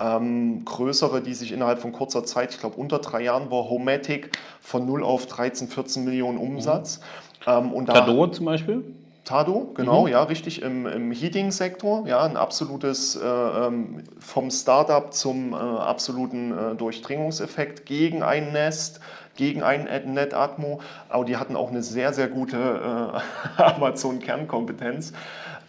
Ähm, 0.00 0.64
größere, 0.64 1.20
die 1.20 1.34
sich 1.34 1.52
innerhalb 1.52 1.80
von 1.80 1.92
kurzer 1.92 2.24
Zeit, 2.24 2.52
ich 2.52 2.60
glaube 2.60 2.76
unter 2.76 3.00
drei 3.00 3.22
Jahren, 3.22 3.50
war 3.50 3.68
Homematic 3.68 4.30
von 4.60 4.86
0 4.86 5.04
auf 5.04 5.26
13, 5.26 5.68
14 5.68 6.04
Millionen 6.04 6.38
Umsatz. 6.38 7.00
Mhm. 7.46 7.52
Ähm, 7.52 7.72
und 7.72 7.86
Tado 7.86 8.26
zum 8.28 8.46
Beispiel? 8.46 8.84
Tado, 9.24 9.70
genau, 9.74 10.06
mhm. 10.06 10.08
ja, 10.08 10.22
richtig, 10.22 10.62
im, 10.62 10.86
im 10.86 11.12
Heating-Sektor, 11.12 12.06
ja, 12.06 12.24
ein 12.24 12.36
absolutes, 12.36 13.14
äh, 13.14 13.24
ähm, 13.24 14.02
vom 14.18 14.50
Startup 14.50 15.12
zum 15.12 15.52
äh, 15.52 15.56
absoluten 15.56 16.52
äh, 16.52 16.74
Durchdringungseffekt 16.74 17.86
gegen 17.86 18.22
ein 18.22 18.52
Nest, 18.52 19.00
gegen 19.36 19.62
ein 19.62 19.86
NetAtmo, 20.14 20.80
aber 21.08 21.24
die 21.24 21.36
hatten 21.36 21.54
auch 21.54 21.70
eine 21.70 21.82
sehr, 21.82 22.12
sehr 22.12 22.28
gute 22.28 22.56
äh, 23.56 23.62
Amazon-Kernkompetenz. 23.62 25.12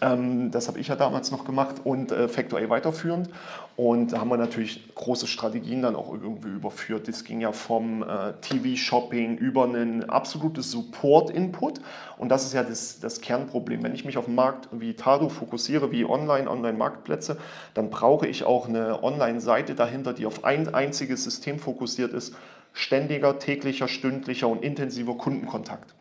Ähm, 0.01 0.49
das 0.49 0.67
habe 0.67 0.79
ich 0.79 0.87
ja 0.87 0.95
damals 0.95 1.31
noch 1.31 1.45
gemacht 1.45 1.75
und 1.83 2.11
äh, 2.11 2.27
Factor 2.27 2.59
A 2.59 2.69
weiterführend. 2.69 3.29
Und 3.77 4.11
da 4.11 4.19
haben 4.19 4.29
wir 4.29 4.37
natürlich 4.37 4.93
große 4.95 5.27
Strategien 5.27 5.81
dann 5.81 5.95
auch 5.95 6.13
irgendwie 6.13 6.49
überführt. 6.49 7.07
Das 7.07 7.23
ging 7.23 7.41
ja 7.41 7.51
vom 7.51 8.03
äh, 8.03 8.33
TV-Shopping 8.41 9.37
über 9.37 9.63
einen 9.63 10.09
absolutes 10.09 10.71
Support-Input. 10.71 11.79
Und 12.17 12.29
das 12.29 12.45
ist 12.45 12.53
ja 12.53 12.63
das, 12.63 12.99
das, 12.99 13.21
Kernproblem. 13.21 13.81
Wenn 13.81 13.95
ich 13.95 14.03
mich 14.03 14.17
auf 14.17 14.25
den 14.25 14.35
Markt 14.35 14.67
wie 14.71 14.93
Tado 14.93 15.29
fokussiere, 15.29 15.91
wie 15.91 16.05
Online, 16.05 16.49
Online-Marktplätze, 16.49 17.37
dann 17.73 17.89
brauche 17.89 18.27
ich 18.27 18.43
auch 18.43 18.67
eine 18.67 19.03
Online-Seite 19.03 19.73
dahinter, 19.73 20.13
die 20.13 20.25
auf 20.25 20.43
ein 20.43 20.73
einziges 20.73 21.23
System 21.23 21.57
fokussiert 21.57 22.13
ist. 22.13 22.35
Ständiger, 22.73 23.39
täglicher, 23.39 23.87
stündlicher 23.87 24.47
und 24.47 24.63
intensiver 24.63 25.15
Kundenkontakt. 25.15 25.95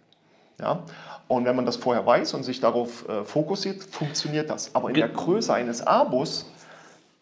Ja? 0.60 0.84
Und 1.28 1.44
wenn 1.44 1.54
man 1.54 1.66
das 1.66 1.76
vorher 1.76 2.04
weiß 2.04 2.34
und 2.34 2.42
sich 2.42 2.60
darauf 2.60 3.08
äh, 3.08 3.24
fokussiert, 3.24 3.82
funktioniert 3.84 4.50
das. 4.50 4.74
Aber 4.74 4.88
in 4.88 4.96
der 4.96 5.08
Größe 5.08 5.54
eines 5.54 5.86
Abos 5.86 6.50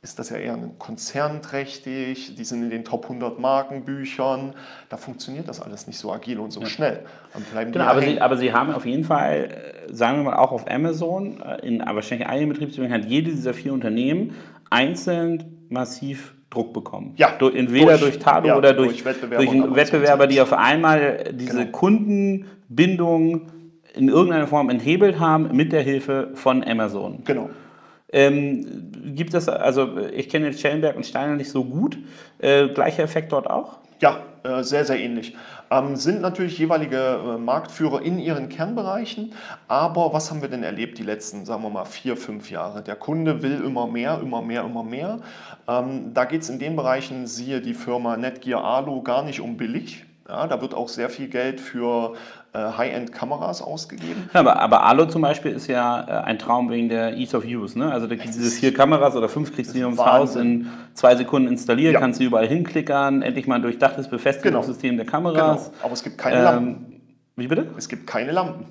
ist 0.01 0.19
das 0.19 0.31
ja 0.31 0.37
eher 0.37 0.57
konzernträchtig, 0.79 2.37
die 2.37 2.45
sind 2.45 2.63
in 2.63 2.71
den 2.71 2.85
Top 2.85 3.05
100 3.05 3.41
Markenbüchern, 3.41 4.55
da 4.89 4.97
funktioniert 4.97 5.49
das 5.49 5.61
alles 5.61 5.89
nicht 5.89 5.99
so 5.99 6.13
agil 6.13 6.39
und 6.39 6.53
so 6.53 6.61
ja. 6.61 6.67
schnell. 6.67 7.05
genau, 7.53 7.85
aber 7.85 8.03
Sie, 8.03 8.21
aber, 8.21 8.37
Sie, 8.37 8.53
haben 8.53 8.73
auf 8.73 8.87
jeden 8.87 9.03
Fall, 9.03 9.85
äh, 9.89 9.93
sagen 9.93 10.19
wir 10.19 10.31
mal 10.31 10.37
auch 10.37 10.53
auf 10.53 10.71
Amazon, 10.71 11.41
äh, 11.41 11.67
in 11.67 11.81
wahrscheinlich 11.81 12.29
einigen 12.29 12.51
Betriebswegen 12.51 12.93
hat 12.93 13.07
jede 13.07 13.33
dieser 13.33 13.55
vier 13.55 13.73
Unternehmen 13.73 14.35
einzeln 14.71 15.67
massiv 15.69 16.35
Druck 16.51 16.73
bekommen. 16.73 17.15
Ja, 17.17 17.37
entweder 17.39 17.99
durch, 17.99 18.01
durch 18.01 18.19
Tado 18.21 18.49
ja, 18.49 18.57
oder 18.57 18.73
durch, 18.73 18.89
durch 18.89 19.05
Wettbewerber, 19.05 19.45
durch 19.45 19.75
Wettbewerber 19.75 20.27
die 20.29 20.41
auf 20.41 20.53
einmal 20.53 21.25
diese 21.35 21.59
genau. 21.59 21.71
Kundenbindung 21.73 23.49
in 23.95 24.09
irgendeiner 24.09 24.47
Form 24.47 24.71
enthebelt 24.71 25.19
haben 25.19 25.55
mit 25.55 25.73
der 25.73 25.83
Hilfe 25.83 26.31
von 26.35 26.65
Amazon. 26.65 27.23
Genau. 27.25 27.51
Ähm, 28.11 29.15
gibt 29.15 29.35
es, 29.35 29.49
also 29.49 29.99
ich 29.99 30.29
kenne 30.29 30.53
Schellenberg 30.53 30.97
und 30.97 31.05
Steiner 31.05 31.37
nicht 31.37 31.51
so 31.51 31.65
gut, 31.65 31.99
äh, 32.39 32.69
gleicher 32.69 33.03
Effekt 33.03 33.33
dort 33.33 33.49
auch? 33.49 33.79
Ja, 34.01 34.23
äh, 34.45 34.63
sehr, 34.63 34.85
sehr 34.85 34.99
ähnlich. 34.99 35.37
Ähm, 35.71 35.97
sind 35.97 36.21
natürlich 36.21 36.59
jeweilige 36.59 36.97
äh, 36.97 37.39
Marktführer 37.39 38.01
in 38.01 38.19
ihren 38.19 38.49
Kernbereichen, 38.49 39.35
aber 39.67 40.13
was 40.13 40.31
haben 40.31 40.41
wir 40.41 40.49
denn 40.49 40.63
erlebt 40.63 40.99
die 40.99 41.03
letzten, 41.03 41.45
sagen 41.45 41.63
wir 41.65 41.71
mal, 41.71 41.85
vier, 41.85 42.17
fünf 42.17 42.51
Jahre? 42.51 42.83
Der 42.83 42.97
Kunde 42.97 43.43
will 43.43 43.63
immer 43.63 43.87
mehr, 43.87 44.21
immer 44.23 44.41
mehr, 44.41 44.63
immer 44.63 44.85
mehr. 44.85 45.19
Ähm, 45.67 46.15
da 46.15 46.25
geht 46.25 46.43
es 46.43 46.49
in 46.49 46.59
den 46.59 46.77
Bereichen, 46.77 47.27
siehe 47.27 47.61
die 47.61 47.75
Firma 47.75 48.17
Netgear 48.17 48.65
Alu, 48.65 49.03
gar 49.03 49.25
nicht 49.25 49.41
um 49.41 49.57
billig. 49.57 50.05
Ja, 50.29 50.47
da 50.47 50.61
wird 50.61 50.75
auch 50.75 50.89
sehr 50.89 51.09
viel 51.09 51.29
Geld 51.29 51.59
für 51.59 52.13
äh, 52.53 52.59
High-End-Kameras 52.59 53.63
ausgegeben. 53.63 54.29
Ja, 54.35 54.41
aber, 54.41 54.61
aber 54.61 54.85
Alo 54.85 55.07
zum 55.07 55.23
Beispiel 55.23 55.53
ist 55.53 55.69
ja 55.69 56.03
äh, 56.07 56.25
ein 56.25 56.39
Traum 56.39 56.69
wegen 56.69 56.91
der 56.91 57.17
Ease 57.17 57.35
of 57.35 57.47
Use. 57.47 57.79
Ne? 57.79 57.91
Also 57.91 58.07
da 58.07 58.15
gibt 58.15 58.35
diese 58.35 58.51
vier 58.51 58.75
Kameras 58.75 59.17
oder 59.17 59.31
fünf 59.31 59.55
kriegst 59.55 59.75
du 59.75 59.79
ums 59.79 59.99
Haus 59.99 60.37
in 60.37 60.69
zwei 60.93 61.17
Sekunden 61.17 61.49
installiert, 61.49 61.95
ja. 61.95 62.01
kannst 62.01 62.21
du 62.21 62.25
überall 62.25 62.47
hinklickern, 62.47 63.23
endlich 63.23 63.47
mal 63.47 63.55
ein 63.55 63.63
durchdachtes 63.63 64.09
Befestigungssystem 64.09 64.91
genau. 64.91 65.03
der 65.03 65.11
Kameras. 65.11 65.71
Genau. 65.71 65.85
Aber 65.85 65.93
es 65.95 66.03
gibt 66.03 66.19
keine 66.19 66.37
ähm, 66.37 66.45
Lampen. 66.45 67.01
Wie 67.37 67.47
bitte? 67.47 67.67
Es 67.79 67.89
gibt 67.89 68.07
keine 68.07 68.33
Lampen. 68.33 68.67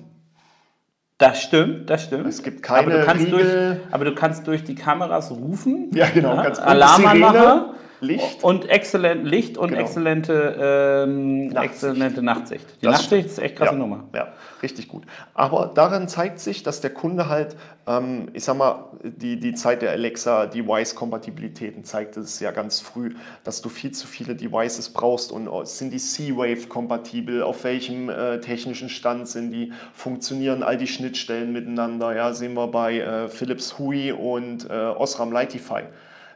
Das 1.18 1.42
stimmt, 1.42 1.90
das 1.90 2.04
stimmt. 2.04 2.28
Es 2.28 2.44
gibt 2.44 2.62
keine 2.62 2.86
aber 2.86 2.98
du 3.00 3.04
kannst, 3.04 3.32
durch, 3.32 3.46
aber 3.90 4.04
du 4.04 4.14
kannst 4.14 4.46
durch 4.46 4.62
die 4.62 4.76
Kameras 4.76 5.32
rufen. 5.32 5.90
Ja, 5.92 6.06
genau. 6.08 6.36
Ja, 6.36 6.52
Alarmanmacher. 6.52 7.74
Licht. 8.00 8.44
Und 8.44 8.68
exzellent 8.68 9.24
Licht 9.24 9.58
und 9.58 9.70
genau. 9.70 9.80
exzellente, 9.80 11.04
ähm, 11.06 11.48
Nachtsicht. 11.48 11.72
exzellente 11.72 12.22
Nachtsicht. 12.22 12.66
Die 12.80 12.86
das 12.86 13.00
Nachtsicht 13.00 13.26
ist 13.26 13.38
echt 13.38 13.56
krasse 13.56 13.72
ja, 13.72 13.78
Nummer. 13.78 14.04
Ja, 14.14 14.28
richtig 14.62 14.88
gut. 14.88 15.04
Aber 15.34 15.72
daran 15.74 16.08
zeigt 16.08 16.38
sich, 16.38 16.62
dass 16.62 16.80
der 16.80 16.90
Kunde 16.90 17.28
halt, 17.28 17.56
ähm, 17.86 18.28
ich 18.32 18.44
sag 18.44 18.56
mal, 18.56 18.84
die, 19.02 19.40
die 19.40 19.54
Zeit 19.54 19.82
der 19.82 19.90
Alexa 19.90 20.46
Device-Kompatibilitäten 20.46 21.84
zeigt 21.84 22.16
es 22.16 22.38
ja 22.40 22.50
ganz 22.52 22.80
früh, 22.80 23.14
dass 23.44 23.62
du 23.62 23.68
viel 23.68 23.90
zu 23.90 24.06
viele 24.06 24.34
Devices 24.34 24.90
brauchst 24.90 25.32
und 25.32 25.48
oh, 25.48 25.64
sind 25.64 25.92
die 25.92 25.98
C-Wave 25.98 26.68
kompatibel, 26.68 27.42
auf 27.42 27.64
welchem 27.64 28.08
äh, 28.10 28.40
technischen 28.40 28.88
Stand 28.88 29.28
sind 29.28 29.50
die, 29.50 29.72
funktionieren 29.92 30.62
all 30.62 30.76
die 30.76 30.86
Schnittstellen 30.86 31.52
miteinander, 31.52 32.14
ja, 32.14 32.32
sehen 32.32 32.54
wir 32.54 32.68
bei 32.68 33.00
äh, 33.00 33.28
Philips 33.28 33.78
Hui 33.78 34.12
und 34.12 34.68
äh, 34.70 34.72
Osram 34.72 35.32
Lightify. 35.32 35.84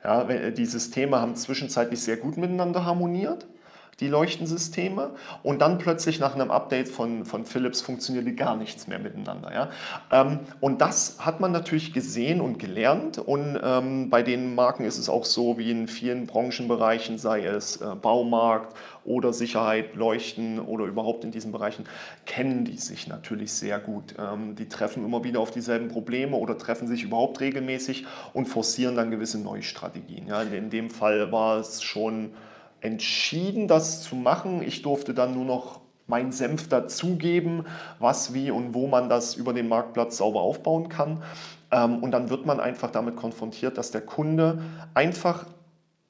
Ja, 0.05 0.25
die 0.25 0.67
Systeme 0.67 1.21
haben 1.21 1.37
zwischenzeitlich 1.37 2.01
sehr 2.03 2.17
gut 2.17 2.37
miteinander 2.37 2.85
harmoniert 2.85 3.47
die 4.03 4.09
Leuchtensysteme 4.09 5.11
und 5.43 5.63
dann 5.63 5.79
plötzlich 5.79 6.19
nach 6.19 6.35
einem 6.35 6.51
Update 6.51 6.89
von, 6.89 7.25
von 7.25 7.45
Philips 7.45 7.81
funktionierte 7.81 8.35
gar 8.35 8.57
nichts 8.57 8.89
mehr 8.89 8.99
miteinander. 8.99 9.53
Ja? 9.55 9.71
Ähm, 10.11 10.41
und 10.61 10.81
das 10.81 11.17
hat 11.21 11.41
man 11.41 11.53
natürlich 11.53 11.93
gesehen 11.93 12.41
und 12.41 12.59
gelernt 12.59 13.19
und 13.19 13.59
ähm, 13.63 14.11
bei 14.11 14.23
den 14.23 14.55
Marken 14.55 14.85
ist 14.85 14.99
es 14.99 15.09
auch 15.09 15.25
so 15.25 15.57
wie 15.57 15.71
in 15.71 15.89
vielen 15.89 16.27
Branchenbereichen, 16.27 17.17
sei 17.17 17.45
es 17.45 17.77
äh, 17.77 17.95
Baumarkt 17.95 18.77
oder 19.05 19.33
Sicherheit, 19.33 19.95
Leuchten 19.95 20.59
oder 20.59 20.85
überhaupt 20.85 21.25
in 21.25 21.31
diesen 21.31 21.53
Bereichen, 21.53 21.85
kennen 22.27 22.65
die 22.65 22.77
sich 22.77 23.07
natürlich 23.07 23.53
sehr 23.53 23.79
gut. 23.79 24.15
Ähm, 24.19 24.57
die 24.57 24.69
treffen 24.69 25.05
immer 25.05 25.23
wieder 25.23 25.41
auf 25.41 25.53
dieselben 25.53 25.89
Probleme 25.89 26.37
oder 26.37 26.59
treffen 26.59 26.89
sich 26.89 27.05
überhaupt 27.05 27.41
regelmäßig 27.41 28.05
und 28.33 28.47
forcieren 28.47 28.97
dann 28.97 29.11
gewisse 29.11 29.39
neue 29.39 29.63
Strategien. 29.63 30.27
Ja? 30.27 30.43
In 30.43 30.71
dem 30.71 30.91
Fall 30.91 31.31
war 31.31 31.61
es 31.61 31.83
schon 31.83 32.33
entschieden, 32.83 33.69
das 33.69 34.03
zu 34.03 34.17
machen. 34.17 34.63
Ich 34.63 34.83
durfte 34.83 35.15
dann 35.15 35.35
nur 35.35 35.45
noch 35.45 35.81
meinen 36.07 36.33
Senf 36.33 36.69
dazugeben, 36.69 37.65
was, 37.99 38.35
wie 38.35 38.51
und 38.51 38.75
wo 38.75 38.87
man 38.89 39.09
das 39.09 39.37
über 39.37 39.55
den 39.55 39.69
Marktplatz 39.69 40.19
sauber 40.19 40.41
aufbauen 40.43 40.89
kann. 40.89 41.23
Ähm, 41.71 42.03
und 42.03 42.11
dann 42.11 42.29
wird 42.29 42.45
man 42.45 42.61
einfach 42.61 42.91
damit 42.91 43.17
konfrontiert, 43.17 43.79
dass 43.79 43.93
der 43.93 44.03
Kunde 44.03 44.63
einfach 44.95 45.47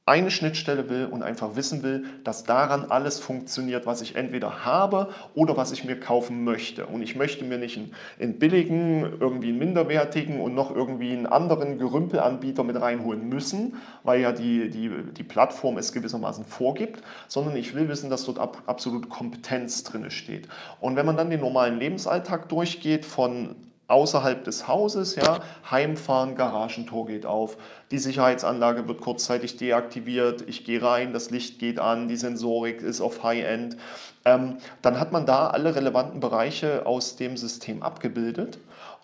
eine 0.04 0.32
Schnittstelle 0.32 0.90
will 0.90 1.06
und 1.06 1.22
einfach 1.22 1.54
wissen 1.54 1.84
will, 1.84 2.04
dass 2.24 2.42
daran 2.42 2.86
alles 2.90 3.20
funktioniert, 3.20 3.86
was 3.86 4.02
ich 4.02 4.16
entweder 4.16 4.64
habe 4.64 5.10
oder 5.34 5.56
was 5.56 5.70
ich 5.70 5.84
mir 5.84 5.98
kaufen 6.00 6.42
möchte. 6.42 6.86
Und 6.86 7.02
ich 7.02 7.14
möchte 7.14 7.44
mir 7.44 7.56
nicht 7.56 7.76
einen, 7.76 7.94
einen 8.20 8.38
billigen, 8.40 9.20
irgendwie 9.20 9.50
einen 9.50 9.60
minderwertigen 9.60 10.40
und 10.40 10.56
noch 10.56 10.74
irgendwie 10.74 11.12
einen 11.12 11.26
anderen 11.26 11.78
Gerümpelanbieter 11.78 12.64
mit 12.64 12.80
reinholen 12.80 13.28
müssen, 13.28 13.76
weil 14.02 14.20
ja 14.20 14.32
die, 14.32 14.70
die, 14.70 14.90
die 15.12 15.22
Plattform 15.22 15.78
es 15.78 15.92
gewissermaßen 15.92 16.44
vorgibt, 16.44 17.02
sondern 17.28 17.54
ich 17.54 17.74
will 17.76 17.88
wissen, 17.88 18.10
dass 18.10 18.24
dort 18.24 18.40
ab, 18.40 18.62
absolut 18.66 19.08
Kompetenz 19.08 19.84
drin 19.84 20.10
steht. 20.10 20.48
Und 20.80 20.96
wenn 20.96 21.06
man 21.06 21.16
dann 21.16 21.30
den 21.30 21.40
normalen 21.40 21.78
Lebensalltag 21.78 22.48
durchgeht 22.48 23.04
von 23.04 23.54
außerhalb 23.92 24.42
des 24.42 24.66
Hauses, 24.66 25.16
ja, 25.16 25.40
Heimfahren, 25.70 26.34
Garagentor 26.34 27.06
geht 27.06 27.26
auf, 27.26 27.56
die 27.90 27.98
Sicherheitsanlage 27.98 28.88
wird 28.88 29.00
kurzzeitig 29.00 29.58
deaktiviert, 29.58 30.42
ich 30.48 30.64
gehe 30.64 30.82
rein, 30.82 31.12
das 31.12 31.30
Licht 31.30 31.58
geht 31.58 31.78
an, 31.78 32.08
die 32.08 32.16
Sensorik 32.16 32.82
ist 32.82 33.00
auf 33.00 33.22
High-End. 33.22 33.76
Ähm, 34.24 34.56
dann 34.80 34.98
hat 34.98 35.12
man 35.12 35.26
da 35.26 35.48
alle 35.48 35.76
relevanten 35.76 36.20
Bereiche 36.20 36.86
aus 36.86 37.16
dem 37.16 37.36
System 37.36 37.82
abgebildet. 37.82 38.58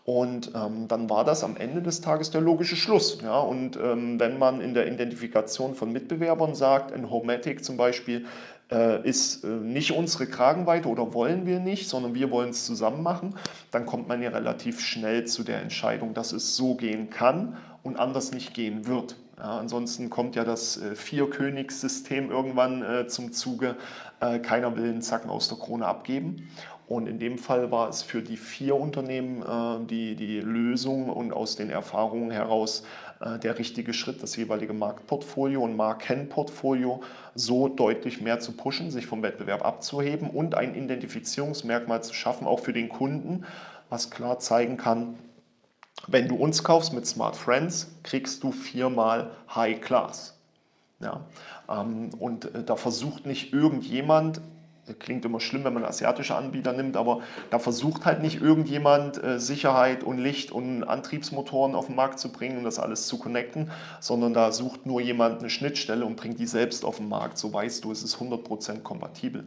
Und 0.04 0.52
ähm, 0.54 0.88
dann 0.88 1.10
war 1.10 1.22
das 1.22 1.44
am 1.44 1.58
Ende 1.58 1.82
des 1.82 2.00
Tages 2.00 2.30
der 2.30 2.40
logische 2.40 2.76
Schluss. 2.76 3.18
Ja? 3.22 3.40
Und 3.40 3.76
ähm, 3.76 4.18
wenn 4.18 4.38
man 4.38 4.62
in 4.62 4.72
der 4.72 4.90
Identifikation 4.90 5.74
von 5.74 5.92
Mitbewerbern 5.92 6.54
sagt, 6.54 6.92
in 6.92 7.10
Homematic 7.10 7.62
zum 7.62 7.76
Beispiel, 7.76 8.24
ist 8.70 9.44
äh, 9.44 9.46
nicht 9.46 9.92
unsere 9.92 10.26
Kragenweite 10.26 10.88
oder 10.88 11.14
wollen 11.14 11.46
wir 11.46 11.58
nicht, 11.58 11.88
sondern 11.88 12.14
wir 12.14 12.30
wollen 12.30 12.50
es 12.50 12.66
zusammen 12.66 13.02
machen, 13.02 13.34
dann 13.70 13.86
kommt 13.86 14.08
man 14.08 14.22
ja 14.22 14.30
relativ 14.30 14.80
schnell 14.80 15.24
zu 15.24 15.42
der 15.42 15.62
Entscheidung, 15.62 16.14
dass 16.14 16.32
es 16.32 16.56
so 16.56 16.74
gehen 16.74 17.08
kann 17.08 17.56
und 17.82 17.98
anders 17.98 18.32
nicht 18.32 18.54
gehen 18.54 18.86
wird. 18.86 19.16
Ja, 19.38 19.58
ansonsten 19.58 20.10
kommt 20.10 20.34
ja 20.34 20.44
das 20.44 20.82
äh, 20.82 20.96
Vierkönigssystem 20.96 22.30
irgendwann 22.30 22.82
äh, 22.82 23.06
zum 23.06 23.32
Zuge. 23.32 23.76
Äh, 24.20 24.40
keiner 24.40 24.76
will 24.76 24.84
einen 24.84 25.02
Zacken 25.02 25.30
aus 25.30 25.48
der 25.48 25.58
Krone 25.58 25.86
abgeben. 25.86 26.48
Und 26.88 27.06
in 27.06 27.18
dem 27.18 27.36
Fall 27.36 27.70
war 27.70 27.88
es 27.88 28.02
für 28.02 28.22
die 28.22 28.38
vier 28.38 28.74
Unternehmen 28.74 29.42
äh, 29.42 29.86
die, 29.86 30.16
die 30.16 30.40
Lösung 30.40 31.08
und 31.10 31.32
aus 31.32 31.54
den 31.54 31.70
Erfahrungen 31.70 32.30
heraus 32.30 32.82
äh, 32.82 33.07
der 33.20 33.58
richtige 33.58 33.92
Schritt, 33.92 34.22
das 34.22 34.36
jeweilige 34.36 34.72
Marktportfolio 34.72 35.62
und 35.62 35.76
Markenportfolio 35.76 37.02
so 37.34 37.68
deutlich 37.68 38.20
mehr 38.20 38.38
zu 38.38 38.52
pushen, 38.52 38.90
sich 38.90 39.06
vom 39.06 39.22
Wettbewerb 39.22 39.64
abzuheben 39.64 40.30
und 40.30 40.54
ein 40.54 40.74
Identifizierungsmerkmal 40.74 42.02
zu 42.02 42.14
schaffen, 42.14 42.46
auch 42.46 42.60
für 42.60 42.72
den 42.72 42.88
Kunden, 42.88 43.44
was 43.90 44.10
klar 44.10 44.38
zeigen 44.38 44.76
kann, 44.76 45.18
wenn 46.06 46.28
du 46.28 46.36
uns 46.36 46.62
kaufst 46.62 46.92
mit 46.92 47.06
Smart 47.06 47.36
Friends, 47.36 47.88
kriegst 48.02 48.42
du 48.42 48.52
viermal 48.52 49.30
High 49.54 49.80
Class. 49.80 50.38
Ja, 51.00 51.24
ähm, 51.68 52.10
und 52.18 52.54
äh, 52.54 52.64
da 52.64 52.76
versucht 52.76 53.26
nicht 53.26 53.52
irgendjemand 53.52 54.40
klingt 54.94 55.24
immer 55.24 55.40
schlimm, 55.40 55.64
wenn 55.64 55.74
man 55.74 55.84
asiatische 55.84 56.34
Anbieter 56.34 56.72
nimmt, 56.72 56.96
aber 56.96 57.20
da 57.50 57.58
versucht 57.58 58.04
halt 58.04 58.22
nicht 58.22 58.40
irgendjemand 58.40 59.22
äh, 59.22 59.38
Sicherheit 59.38 60.02
und 60.02 60.18
Licht 60.18 60.52
und 60.52 60.84
Antriebsmotoren 60.84 61.74
auf 61.74 61.86
den 61.86 61.96
Markt 61.96 62.18
zu 62.18 62.30
bringen 62.30 62.58
und 62.58 62.64
das 62.64 62.78
alles 62.78 63.06
zu 63.06 63.18
connecten, 63.18 63.70
sondern 64.00 64.34
da 64.34 64.52
sucht 64.52 64.86
nur 64.86 65.00
jemand 65.00 65.40
eine 65.40 65.50
Schnittstelle 65.50 66.04
und 66.04 66.16
bringt 66.16 66.38
die 66.38 66.46
selbst 66.46 66.84
auf 66.84 66.98
den 66.98 67.08
Markt. 67.08 67.38
So 67.38 67.52
weißt 67.52 67.84
du, 67.84 67.92
es 67.92 68.02
ist 68.02 68.16
100% 68.16 68.82
kompatibel. 68.82 69.44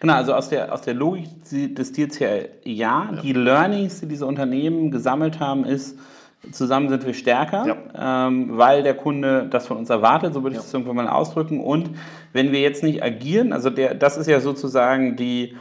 Genau, 0.00 0.14
also 0.14 0.34
aus 0.34 0.48
der, 0.48 0.72
aus 0.72 0.82
der 0.82 0.94
Logik 0.94 1.28
destillt 1.50 2.12
es 2.12 2.18
ja, 2.18 2.28
ja, 2.64 3.12
die 3.22 3.32
Learnings, 3.32 4.00
die 4.00 4.06
diese 4.06 4.26
Unternehmen 4.26 4.90
gesammelt 4.90 5.40
haben, 5.40 5.64
ist, 5.64 5.96
zusammen 6.52 6.88
sind 6.88 7.06
wir 7.06 7.14
stärker, 7.14 7.66
ja. 7.66 8.26
ähm, 8.26 8.56
weil 8.56 8.82
der 8.82 8.94
Kunde 8.94 9.46
das 9.50 9.66
von 9.66 9.76
uns 9.76 9.90
erwartet, 9.90 10.34
so 10.34 10.42
würde 10.42 10.56
ich 10.56 10.62
es 10.62 10.72
irgendwann 10.72 10.96
mal 10.96 11.08
ausdrücken. 11.08 11.60
Und 11.60 11.90
wenn 12.32 12.52
wir 12.52 12.60
jetzt 12.60 12.82
nicht 12.82 13.02
agieren, 13.02 13.52
also 13.52 13.70
der, 13.70 13.94
das 13.94 14.16
ist 14.16 14.26
ja 14.26 14.40
sozusagen 14.40 15.16
die, 15.16 15.56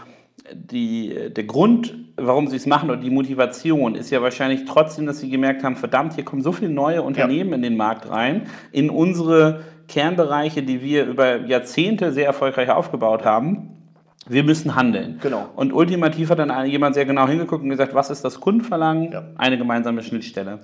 die, 0.53 1.29
der 1.35 1.43
Grund, 1.43 1.95
warum 2.15 2.47
sie 2.47 2.57
es 2.57 2.65
machen 2.65 2.89
und 2.89 3.01
die 3.01 3.09
Motivation 3.09 3.95
ist 3.95 4.11
ja 4.11 4.21
wahrscheinlich 4.21 4.65
trotzdem, 4.65 5.05
dass 5.05 5.19
sie 5.19 5.29
gemerkt 5.29 5.63
haben, 5.63 5.75
verdammt, 5.75 6.13
hier 6.13 6.25
kommen 6.25 6.41
so 6.41 6.51
viele 6.51 6.71
neue 6.71 7.01
Unternehmen 7.01 7.49
ja. 7.49 7.55
in 7.55 7.61
den 7.61 7.77
Markt 7.77 8.09
rein, 8.09 8.43
in 8.71 8.89
unsere 8.89 9.63
Kernbereiche, 9.87 10.63
die 10.63 10.81
wir 10.81 11.05
über 11.05 11.41
Jahrzehnte 11.41 12.11
sehr 12.11 12.25
erfolgreich 12.25 12.69
aufgebaut 12.69 13.25
haben 13.25 13.82
wir 14.25 14.43
müssen 14.43 14.75
handeln. 14.75 15.19
Genau. 15.21 15.49
Und 15.55 15.73
ultimativ 15.73 16.29
hat 16.29 16.39
dann 16.39 16.65
jemand 16.65 16.95
sehr 16.95 17.05
genau 17.05 17.27
hingeguckt 17.27 17.63
und 17.63 17.69
gesagt, 17.69 17.93
was 17.93 18.09
ist 18.09 18.23
das 18.23 18.39
Kundenverlangen? 18.39 19.11
Ja. 19.11 19.23
Eine 19.37 19.57
gemeinsame 19.57 20.01
Schnittstelle. 20.01 20.59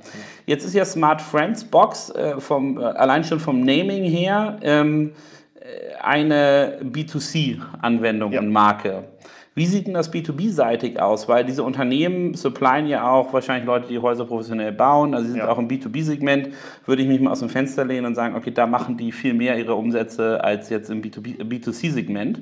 Jetzt 0.45 0.65
ist 0.65 0.73
ja 0.73 0.85
Smart 0.85 1.21
Friends 1.21 1.63
Box 1.65 2.09
äh, 2.11 2.39
vom, 2.39 2.77
äh, 2.77 2.83
allein 2.83 3.23
schon 3.23 3.39
vom 3.39 3.61
Naming 3.61 4.03
her 4.03 4.57
ähm, 4.61 5.11
äh, 5.55 5.95
eine 6.01 6.79
B2C-Anwendung 6.83 8.31
ja. 8.31 8.39
und 8.39 8.49
Marke. 8.49 9.03
Wie 9.55 9.65
sieht 9.65 9.87
denn 9.87 9.93
das 9.93 10.13
B2B-seitig 10.13 11.01
aus? 11.01 11.27
Weil 11.27 11.43
diese 11.43 11.63
Unternehmen 11.63 12.35
supplyen 12.35 12.87
ja 12.87 13.11
auch 13.11 13.33
wahrscheinlich 13.33 13.65
Leute, 13.65 13.89
die 13.89 13.99
Häuser 13.99 14.23
professionell 14.23 14.71
bauen. 14.71 15.13
Also 15.13 15.25
sie 15.25 15.31
sind 15.31 15.39
ja. 15.39 15.49
auch 15.49 15.57
im 15.57 15.67
B2B-Segment. 15.67 16.49
Würde 16.85 17.01
ich 17.01 17.09
mich 17.09 17.19
mal 17.19 17.31
aus 17.31 17.39
dem 17.39 17.49
Fenster 17.49 17.83
lehnen 17.83 18.05
und 18.05 18.15
sagen, 18.15 18.35
okay, 18.35 18.51
da 18.51 18.67
machen 18.67 18.95
die 18.95 19.11
viel 19.11 19.33
mehr 19.33 19.57
ihre 19.57 19.75
Umsätze 19.75 20.41
als 20.41 20.69
jetzt 20.69 20.89
im 20.89 21.01
B2C-Segment 21.01 22.39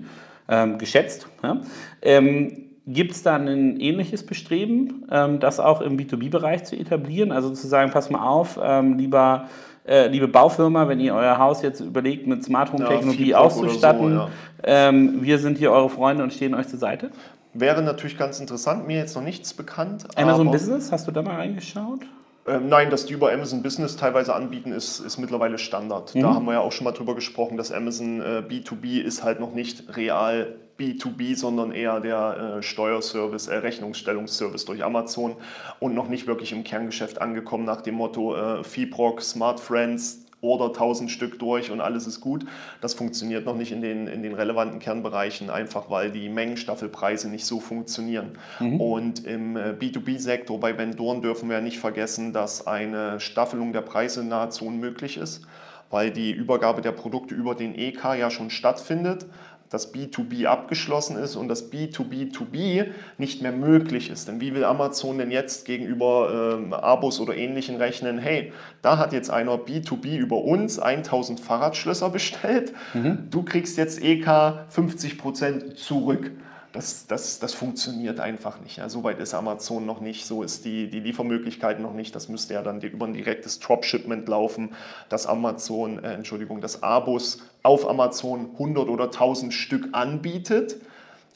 ähm, 0.47 0.77
geschätzt. 0.77 1.27
Ja? 1.43 1.61
Ähm, 2.01 2.63
Gibt 2.89 3.11
es 3.11 3.21
da 3.21 3.35
ein 3.35 3.81
ähnliches 3.81 4.25
Bestreben, 4.25 5.05
ähm, 5.11 5.41
das 5.41 5.59
auch 5.59 5.81
im 5.81 5.97
B2B-Bereich 5.97 6.63
zu 6.63 6.77
etablieren? 6.77 7.33
Also 7.33 7.49
zu 7.49 7.67
sagen, 7.67 7.91
pass 7.91 8.09
mal 8.09 8.25
auf, 8.25 8.57
ähm, 8.63 8.97
lieber, 8.97 9.49
äh, 9.85 10.07
liebe 10.07 10.29
Baufirma, 10.29 10.87
wenn 10.87 11.01
ihr 11.01 11.13
euer 11.13 11.37
Haus 11.37 11.61
jetzt 11.61 11.81
überlegt, 11.81 12.27
mit 12.27 12.45
Smart 12.45 12.71
Home 12.71 12.85
Technologie 12.85 13.31
ja, 13.31 13.39
auszustatten, 13.39 14.11
so, 14.11 14.15
ja. 14.15 14.29
ähm, 14.63 15.21
wir 15.21 15.37
sind 15.37 15.57
hier 15.57 15.71
eure 15.73 15.89
Freunde 15.89 16.23
und 16.23 16.33
stehen 16.33 16.53
euch 16.53 16.69
zur 16.69 16.79
Seite? 16.79 17.11
Wäre 17.53 17.81
natürlich 17.81 18.17
ganz 18.17 18.39
interessant, 18.39 18.87
mir 18.87 18.97
jetzt 18.97 19.15
noch 19.15 19.23
nichts 19.23 19.53
bekannt. 19.53 20.05
Amazon 20.15 20.49
Business, 20.49 20.89
hast 20.89 21.07
du 21.07 21.11
da 21.11 21.21
mal 21.21 21.35
reingeschaut? 21.35 22.01
Ähm, 22.47 22.69
nein, 22.69 22.89
dass 22.89 23.05
die 23.05 23.13
über 23.13 23.31
Amazon 23.31 23.61
Business 23.61 23.97
teilweise 23.97 24.33
anbieten, 24.33 24.71
ist, 24.71 24.99
ist 24.99 25.17
mittlerweile 25.17 25.57
Standard. 25.57 26.15
Mhm. 26.15 26.21
Da 26.21 26.33
haben 26.33 26.45
wir 26.45 26.53
ja 26.53 26.59
auch 26.61 26.71
schon 26.71 26.85
mal 26.85 26.93
drüber 26.93 27.13
gesprochen, 27.13 27.57
dass 27.57 27.71
Amazon 27.71 28.21
äh, 28.21 28.41
B2B 28.47 29.01
ist 29.01 29.23
halt 29.23 29.39
noch 29.39 29.53
nicht 29.53 29.97
real 29.97 30.55
B2B, 30.79 31.35
sondern 31.35 31.71
eher 31.71 31.99
der 31.99 32.57
äh, 32.57 32.63
Steuerservice, 32.63 33.47
äh, 33.47 33.55
Rechnungsstellungsservice 33.57 34.63
durch 34.65 34.83
Amazon 34.83 35.35
und 35.79 35.93
noch 35.93 36.07
nicht 36.07 36.27
wirklich 36.27 36.53
im 36.53 36.63
Kerngeschäft 36.63 37.19
angekommen 37.19 37.65
nach 37.65 37.81
dem 37.81 37.95
Motto 37.95 38.35
äh, 38.35 38.63
Fibrock, 38.63 39.21
Smart 39.21 39.59
Friends, 39.59 40.26
Order 40.41 40.67
1000 40.67 41.09
Stück 41.09 41.39
durch 41.39 41.71
und 41.71 41.81
alles 41.81 42.05
ist 42.07 42.21
gut. 42.21 42.45
Das 42.81 42.93
funktioniert 42.93 43.45
noch 43.45 43.55
nicht 43.55 43.71
in 43.71 43.81
den, 43.81 44.07
in 44.07 44.21
den 44.23 44.33
relevanten 44.33 44.79
Kernbereichen, 44.79 45.49
einfach 45.49 45.89
weil 45.89 46.11
die 46.11 46.29
Mengenstaffelpreise 46.29 47.29
nicht 47.29 47.45
so 47.45 47.59
funktionieren. 47.59 48.37
Mhm. 48.59 48.79
Und 48.79 49.25
im 49.25 49.57
äh, 49.57 49.71
B2B-Sektor 49.71 50.59
bei 50.59 50.77
Vendoren 50.77 51.21
dürfen 51.21 51.49
wir 51.49 51.61
nicht 51.61 51.79
vergessen, 51.79 52.33
dass 52.33 52.67
eine 52.67 53.19
Staffelung 53.19 53.73
der 53.73 53.81
Preise 53.81 54.23
nahezu 54.23 54.65
unmöglich 54.65 55.17
ist 55.17 55.45
weil 55.89 56.11
die 56.11 56.31
Übergabe 56.31 56.81
der 56.81 56.91
Produkte 56.91 57.33
über 57.33 57.55
den 57.55 57.73
EK 57.73 58.03
ja 58.19 58.29
schon 58.29 58.49
stattfindet 58.49 59.25
das 59.69 59.93
B2B 59.93 60.45
abgeschlossen 60.45 61.17
ist 61.17 61.35
und 61.35 61.47
das 61.47 61.71
B2B2B 61.71 62.87
nicht 63.17 63.41
mehr 63.41 63.51
möglich 63.51 64.09
ist. 64.09 64.27
Denn 64.27 64.39
wie 64.39 64.53
will 64.53 64.63
Amazon 64.63 65.17
denn 65.17 65.31
jetzt 65.31 65.65
gegenüber 65.65 66.57
ähm, 66.57 66.73
Abos 66.73 67.19
oder 67.19 67.35
ähnlichen 67.35 67.75
rechnen, 67.77 68.17
hey, 68.17 68.53
da 68.81 68.97
hat 68.97 69.13
jetzt 69.13 69.29
einer 69.29 69.55
B2B 69.55 70.17
über 70.17 70.37
uns 70.37 70.79
1000 70.79 71.39
Fahrradschlösser 71.39 72.09
bestellt, 72.09 72.73
mhm. 72.93 73.27
du 73.29 73.43
kriegst 73.43 73.77
jetzt 73.77 74.01
EK 74.01 74.27
50% 74.27 75.75
zurück. 75.75 76.31
Das, 76.73 77.07
das, 77.07 77.39
das 77.39 77.53
funktioniert 77.53 78.19
einfach 78.19 78.59
nicht. 78.61 78.77
Ja. 78.77 78.89
So 78.89 79.03
weit 79.03 79.19
ist 79.19 79.33
Amazon 79.33 79.85
noch 79.85 80.01
nicht, 80.01 80.25
so 80.25 80.43
ist 80.43 80.65
die, 80.65 80.89
die 80.89 80.99
Liefermöglichkeit 80.99 81.79
noch 81.79 81.93
nicht. 81.93 82.13
Das 82.13 82.29
müsste 82.29 82.53
ja 82.53 82.61
dann 82.61 82.81
über 82.81 83.07
ein 83.07 83.13
direktes 83.13 83.59
Dropshipment 83.59 84.27
laufen, 84.27 84.75
dass 85.09 85.25
Amazon, 85.25 86.03
äh, 86.03 86.13
Entschuldigung, 86.13 86.61
dass 86.61 86.83
Abos 86.83 87.39
auf 87.63 87.89
Amazon 87.89 88.51
100 88.53 88.89
oder 88.89 89.05
1000 89.05 89.53
Stück 89.53 89.89
anbietet 89.93 90.77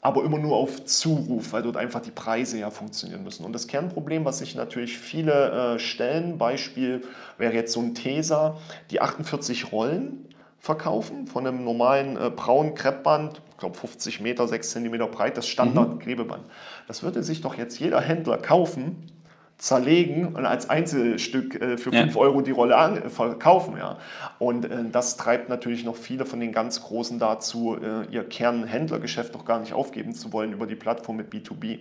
aber 0.04 0.24
immer 0.24 0.38
nur 0.38 0.56
auf 0.56 0.84
Zuruf, 0.84 1.52
weil 1.52 1.62
dort 1.62 1.76
einfach 1.76 2.00
die 2.00 2.10
Preise 2.10 2.58
ja 2.58 2.70
funktionieren 2.70 3.22
müssen. 3.22 3.44
Und 3.44 3.52
das 3.52 3.68
Kernproblem, 3.68 4.24
was 4.24 4.38
sich 4.38 4.56
natürlich 4.56 4.98
viele 4.98 5.76
äh, 5.76 5.78
stellen, 5.78 6.38
Beispiel 6.38 7.02
wäre 7.38 7.54
jetzt 7.54 7.72
so 7.72 7.80
ein 7.80 7.94
Tesa, 7.94 8.58
die 8.90 9.00
48 9.00 9.70
Rollen 9.70 10.26
verkaufen 10.62 11.26
von 11.26 11.44
einem 11.44 11.64
normalen 11.64 12.16
äh, 12.16 12.30
braunen 12.30 12.74
Kreppband, 12.74 13.42
ich 13.50 13.56
glaube 13.58 13.76
50 13.76 14.20
Meter, 14.20 14.46
6 14.46 14.70
Zentimeter 14.70 15.08
breit, 15.08 15.36
das 15.36 15.48
Standard-Klebeband. 15.48 16.44
Das 16.86 17.02
würde 17.02 17.24
sich 17.24 17.40
doch 17.40 17.56
jetzt 17.56 17.80
jeder 17.80 18.00
Händler 18.00 18.38
kaufen, 18.38 19.10
zerlegen 19.58 20.36
und 20.36 20.46
als 20.46 20.70
Einzelstück 20.70 21.60
äh, 21.60 21.76
für 21.76 21.90
5 21.90 22.14
ja. 22.14 22.20
Euro 22.20 22.42
die 22.42 22.52
Rolle 22.52 22.76
an, 22.76 22.96
äh, 22.96 23.08
verkaufen. 23.10 23.76
Ja. 23.76 23.98
Und 24.38 24.66
äh, 24.66 24.84
das 24.90 25.16
treibt 25.16 25.48
natürlich 25.48 25.84
noch 25.84 25.96
viele 25.96 26.26
von 26.26 26.38
den 26.38 26.52
ganz 26.52 26.80
Großen 26.80 27.18
dazu, 27.18 27.76
äh, 27.82 28.06
ihr 28.12 28.22
Kernhändlergeschäft 28.22 29.34
doch 29.34 29.44
gar 29.44 29.58
nicht 29.58 29.72
aufgeben 29.72 30.14
zu 30.14 30.32
wollen 30.32 30.52
über 30.52 30.68
die 30.68 30.76
Plattform 30.76 31.16
mit 31.16 31.32
B2B. 31.32 31.80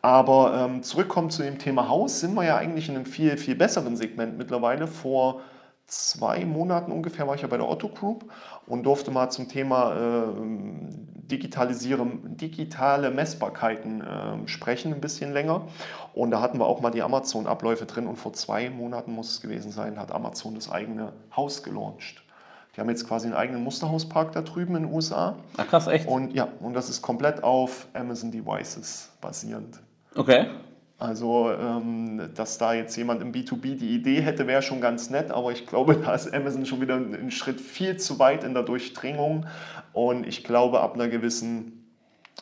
Aber 0.00 0.68
ähm, 0.68 0.84
zurückkommen 0.84 1.30
zu 1.30 1.42
dem 1.42 1.58
Thema 1.58 1.88
Haus, 1.88 2.20
sind 2.20 2.34
wir 2.34 2.44
ja 2.44 2.56
eigentlich 2.56 2.88
in 2.88 2.94
einem 2.94 3.06
viel, 3.06 3.36
viel 3.36 3.56
besseren 3.56 3.96
Segment 3.96 4.38
mittlerweile. 4.38 4.86
Vor 4.86 5.40
zwei 5.86 6.44
Monaten 6.44 6.90
ungefähr 6.92 7.26
war 7.26 7.34
ich 7.34 7.42
ja 7.42 7.48
bei 7.48 7.56
der 7.56 7.68
Otto 7.68 7.88
Group 7.88 8.30
und 8.66 8.84
durfte 8.84 9.10
mal 9.10 9.30
zum 9.30 9.48
Thema 9.48 9.94
äh, 9.94 10.26
digitale 11.26 13.10
Messbarkeiten 13.10 14.00
äh, 14.00 14.48
sprechen, 14.48 14.92
ein 14.92 15.00
bisschen 15.00 15.32
länger. 15.32 15.68
Und 16.14 16.30
da 16.30 16.40
hatten 16.40 16.58
wir 16.58 16.66
auch 16.66 16.80
mal 16.80 16.90
die 16.90 17.02
Amazon-Abläufe 17.02 17.86
drin 17.86 18.06
und 18.06 18.16
vor 18.16 18.32
zwei 18.32 18.70
Monaten 18.70 19.12
muss 19.12 19.30
es 19.30 19.40
gewesen 19.40 19.70
sein, 19.70 19.98
hat 19.98 20.12
Amazon 20.12 20.54
das 20.54 20.70
eigene 20.70 21.12
Haus 21.34 21.62
gelauncht. 21.62 22.22
Die 22.74 22.80
haben 22.80 22.90
jetzt 22.90 23.08
quasi 23.08 23.26
einen 23.26 23.36
eigenen 23.36 23.64
Musterhauspark 23.64 24.32
da 24.32 24.42
drüben 24.42 24.76
in 24.76 24.82
den 24.84 24.92
USA. 24.92 25.36
Ach 25.56 25.66
krass, 25.66 25.86
echt? 25.86 26.06
Und 26.06 26.34
ja, 26.34 26.48
und 26.60 26.74
das 26.74 26.90
ist 26.90 27.00
komplett 27.00 27.42
auf 27.42 27.86
Amazon 27.94 28.30
Devices 28.30 29.10
basierend. 29.20 29.80
Okay. 30.14 30.46
Also, 30.98 31.50
ähm, 31.52 32.30
dass 32.34 32.56
da 32.56 32.72
jetzt 32.72 32.96
jemand 32.96 33.20
im 33.20 33.30
B2B 33.30 33.76
die 33.76 33.94
Idee 33.94 34.22
hätte, 34.22 34.46
wäre 34.46 34.62
schon 34.62 34.80
ganz 34.80 35.10
nett, 35.10 35.30
aber 35.30 35.52
ich 35.52 35.66
glaube, 35.66 35.96
da 35.96 36.14
ist 36.14 36.32
Amazon 36.32 36.64
schon 36.64 36.80
wieder 36.80 36.94
einen 36.94 37.30
Schritt 37.30 37.60
viel 37.60 37.98
zu 37.98 38.18
weit 38.18 38.44
in 38.44 38.54
der 38.54 38.62
Durchdringung 38.62 39.46
und 39.92 40.26
ich 40.26 40.42
glaube, 40.42 40.80
ab 40.80 40.94
einer 40.94 41.08
gewissen 41.08 41.76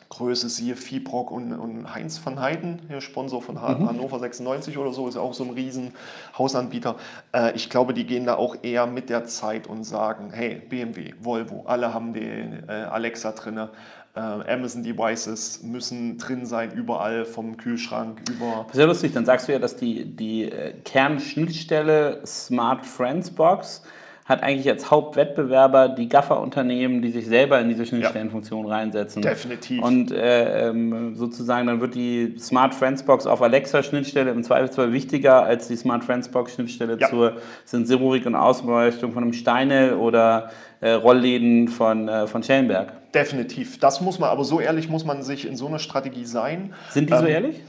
Größe 0.09 0.49
siehe 0.49 0.77
Fibrock 0.77 1.33
und, 1.33 1.53
und 1.53 1.93
Heinz 1.93 2.25
van 2.25 2.39
Heiden, 2.39 2.83
hier 2.87 3.01
Sponsor 3.01 3.43
von 3.43 3.57
mhm. 3.57 3.89
Hannover 3.89 4.21
96 4.21 4.79
oder 4.79 4.93
so, 4.93 5.09
ist 5.09 5.17
auch 5.17 5.35
so 5.35 5.45
ein 5.45 5.51
riesen 5.51 5.93
Hausanbieter. 6.39 6.97
Äh, 7.33 7.57
ich 7.57 7.71
glaube, 7.71 7.95
die 7.95 8.07
gehen 8.07 8.25
da 8.25 8.37
auch 8.37 8.57
eher 8.63 8.87
mit 8.87 9.11
der 9.11 9.25
Zeit 9.25 9.67
und 9.67 9.83
sagen, 9.83 10.31
hey, 10.33 10.63
BMW, 10.69 11.15
Volvo, 11.21 11.65
alle 11.67 11.93
haben 11.93 12.13
den 12.13 12.69
äh, 12.69 12.73
Alexa 12.73 13.33
drin. 13.33 13.69
Äh, 14.17 14.21
Amazon 14.21 14.85
Devices 14.85 15.63
müssen 15.65 16.19
drin 16.19 16.47
sein, 16.47 16.73
überall 16.73 17.25
vom 17.25 17.57
Kühlschrank 17.57 18.21
über. 18.31 18.67
Sehr 18.73 18.87
lustig, 18.87 19.13
dann 19.13 19.25
sagst 19.25 19.49
du 19.49 19.53
ja, 19.53 19.59
dass 19.59 19.75
die, 19.75 20.05
die 20.05 20.45
äh, 20.45 20.73
Kernschnittstelle 20.85 22.21
Smart 22.25 22.87
Friends 22.87 23.33
Box 23.33 23.83
hat 24.25 24.43
eigentlich 24.43 24.69
als 24.71 24.91
Hauptwettbewerber 24.91 25.89
die 25.89 26.09
Gaffer-Unternehmen, 26.09 27.03
die 27.03 27.11
sich 27.11 27.27
selber 27.27 27.61
in 27.61 27.69
diese 27.69 27.85
Schnittstellenfunktion 27.85 28.67
ja, 28.67 28.75
reinsetzen. 28.75 29.21
Definitiv. 29.21 29.83
Und 29.83 30.13
äh, 30.13 30.69
ähm, 30.69 31.15
sozusagen 31.15 31.67
dann 31.67 31.81
wird 31.81 31.95
die 31.95 32.37
Smart 32.39 32.75
Friends 32.75 33.03
Box 33.03 33.27
auf 33.27 33.43
Alexa-Schnittstelle 33.43 34.31
im 34.31 34.43
Zweifelsfall 34.43 34.93
wichtiger 34.93 35.43
als 35.43 35.69
die 35.69 35.77
Smart 35.77 36.05
Friends 36.05 36.29
Box-Schnittstelle 36.29 36.97
ja. 36.99 37.09
zur 37.11 37.37
Sensorik 37.65 38.25
und 38.25 38.35
Ausbeleuchtung 38.35 39.13
von 39.13 39.25
einem 39.25 39.35
Steinel 39.35 39.95
oder 39.95 40.51
äh, 40.81 40.93
Rollläden 40.93 41.69
von, 41.69 42.09
äh, 42.09 42.27
von 42.27 42.43
Schellenberg. 42.43 43.04
Definitiv. 43.15 43.79
Das 43.79 44.01
muss 44.01 44.19
man, 44.19 44.31
aber 44.31 44.45
so 44.45 44.61
ehrlich 44.61 44.89
muss 44.89 45.05
man 45.05 45.23
sich 45.23 45.47
in 45.47 45.57
so 45.57 45.69
einer 45.69 45.79
Strategie 45.79 46.25
sein. 46.25 46.75
Sind 46.91 47.09
die 47.09 47.17
so 47.17 47.25
ähm, 47.25 47.31
ehrlich? 47.31 47.61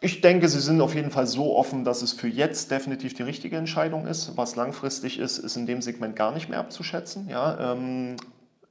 Ich 0.00 0.20
denke, 0.20 0.48
sie 0.48 0.60
sind 0.60 0.80
auf 0.80 0.94
jeden 0.94 1.10
Fall 1.10 1.26
so 1.26 1.56
offen, 1.56 1.82
dass 1.82 2.02
es 2.02 2.12
für 2.12 2.28
jetzt 2.28 2.70
definitiv 2.70 3.14
die 3.14 3.22
richtige 3.22 3.56
Entscheidung 3.56 4.06
ist. 4.06 4.36
Was 4.36 4.54
langfristig 4.54 5.18
ist, 5.18 5.38
ist 5.38 5.56
in 5.56 5.66
dem 5.66 5.82
Segment 5.82 6.14
gar 6.14 6.32
nicht 6.32 6.48
mehr 6.48 6.60
abzuschätzen. 6.60 7.28
Ja, 7.28 7.72
ähm, 7.72 8.16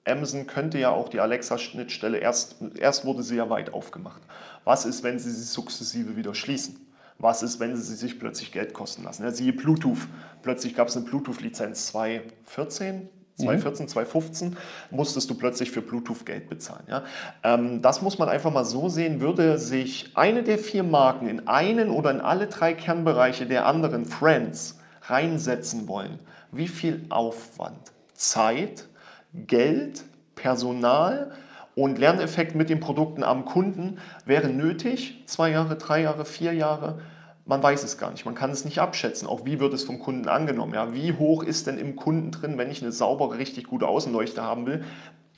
Amazon 0.06 0.46
könnte 0.46 0.78
ja 0.78 0.92
auch 0.92 1.10
die 1.10 1.20
Alexa-Schnittstelle, 1.20 2.20
erst, 2.20 2.58
erst 2.78 3.06
wurde 3.06 3.24
sie 3.24 3.36
ja 3.36 3.50
weit 3.50 3.74
aufgemacht. 3.74 4.22
Was 4.64 4.86
ist, 4.86 5.04
wenn 5.04 5.20
sie 5.20 5.32
sie 5.32 5.44
sukzessive 5.44 6.16
wieder 6.16 6.36
schließen? 6.36 6.80
Was 7.18 7.44
ist, 7.44 7.60
wenn 7.60 7.76
sie 7.76 7.96
sich 7.96 8.20
plötzlich 8.20 8.52
Geld 8.52 8.74
kosten 8.74 9.04
lassen? 9.04 9.24
Ja, 9.24 9.32
siehe 9.32 9.54
Bluetooth. 9.54 10.08
Plötzlich 10.44 10.76
gab 10.76 10.90
es 10.90 10.98
eine 10.98 11.06
Bluetooth-Lizenz 11.06 11.88
2014, 11.88 13.10
2014, 13.38 13.86
mhm. 13.86 13.90
2015 13.90 14.58
musstest 14.92 15.30
du 15.30 15.36
plötzlich 15.36 15.72
für 15.72 15.82
Bluetooth 15.82 16.26
Geld 16.26 16.50
bezahlen. 16.50 16.84
Ja? 16.88 17.04
Ähm, 17.44 17.82
das 17.82 18.02
muss 18.02 18.18
man 18.18 18.30
einfach 18.30 18.52
mal 18.52 18.66
so 18.66 18.90
sehen, 18.90 19.20
würde 19.20 19.58
sich 19.58 20.12
eine 20.16 20.44
der 20.44 20.58
vier 20.58 20.84
Marken 20.84 21.28
in 21.28 21.48
einen 21.48 21.90
oder 21.90 22.12
in 22.12 22.22
alle 22.22 22.48
drei 22.48 22.74
Kernbereiche 22.74 23.46
der 23.46 23.66
anderen 23.66 24.06
Friends 24.06 24.80
reinsetzen 25.04 25.88
wollen, 25.88 26.20
wie 26.52 26.68
viel 26.68 27.06
Aufwand, 27.10 27.92
Zeit, 28.14 28.88
Geld, 29.34 30.04
Personal 30.36 31.32
und 31.76 32.00
Lerneffekt 32.00 32.56
mit 32.56 32.70
den 32.70 32.80
Produkten 32.80 33.24
am 33.24 33.46
Kunden 33.46 34.00
wäre 34.26 34.48
nötig, 34.48 35.24
zwei 35.26 35.52
Jahre, 35.52 35.76
drei 35.76 36.02
Jahre, 36.02 36.26
vier 36.26 36.54
Jahre, 36.54 37.00
man 37.46 37.62
weiß 37.62 37.84
es 37.84 37.98
gar 37.98 38.12
nicht, 38.12 38.26
man 38.26 38.36
kann 38.36 38.50
es 38.50 38.66
nicht 38.66 38.80
abschätzen. 38.80 39.28
Auch 39.28 39.46
wie 39.46 39.60
wird 39.60 39.74
es 39.74 39.84
vom 39.84 40.00
Kunden 40.00 40.28
angenommen? 40.28 40.74
Ja? 40.74 40.94
Wie 40.94 41.14
hoch 41.14 41.44
ist 41.44 41.68
denn 41.68 41.78
im 41.78 41.96
Kunden 41.96 42.32
drin, 42.32 42.58
wenn 42.58 42.72
ich 42.72 42.82
eine 42.82 42.92
saubere, 42.92 43.38
richtig 43.38 43.68
gute 43.68 43.88
Außenleuchte 43.88 44.42
haben 44.42 44.66
will? 44.66 44.84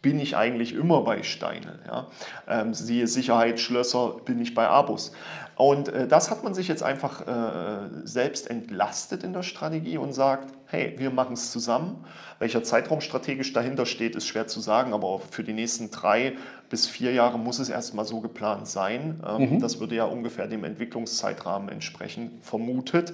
Bin 0.01 0.19
ich 0.19 0.37
eigentlich 0.37 0.73
immer 0.73 1.01
bei 1.01 1.23
Steinel. 1.23 1.79
Ja? 1.85 2.07
Ähm, 2.47 2.73
siehe 2.73 3.07
Sicherheitsschlösser, 3.07 4.17
bin 4.23 4.39
ich 4.39 4.53
bei 4.53 4.67
Abus. 4.67 5.11
Und 5.57 5.89
äh, 5.89 6.07
das 6.07 6.29
hat 6.29 6.43
man 6.43 6.53
sich 6.53 6.67
jetzt 6.67 6.83
einfach 6.83 7.27
äh, 7.27 7.89
selbst 8.03 8.49
entlastet 8.49 9.23
in 9.23 9.33
der 9.33 9.43
Strategie 9.43 9.97
und 9.97 10.13
sagt, 10.13 10.53
hey, 10.67 10.93
wir 10.97 11.09
machen 11.09 11.33
es 11.33 11.51
zusammen. 11.51 12.05
Welcher 12.39 12.63
Zeitraum 12.63 13.01
strategisch 13.01 13.53
dahinter 13.53 13.85
steht, 13.87 14.15
ist 14.15 14.27
schwer 14.27 14.47
zu 14.47 14.59
sagen, 14.59 14.93
aber 14.93 15.19
für 15.19 15.43
die 15.43 15.53
nächsten 15.53 15.89
drei 15.89 16.33
bis 16.69 16.87
vier 16.87 17.13
Jahre 17.13 17.39
muss 17.39 17.59
es 17.59 17.69
erstmal 17.69 18.05
so 18.05 18.19
geplant 18.19 18.67
sein. 18.67 19.21
Ähm, 19.27 19.55
mhm. 19.55 19.59
Das 19.59 19.79
würde 19.79 19.95
ja 19.95 20.05
ungefähr 20.05 20.47
dem 20.47 20.63
Entwicklungszeitrahmen 20.63 21.69
entsprechen, 21.69 22.31
vermutet. 22.41 23.13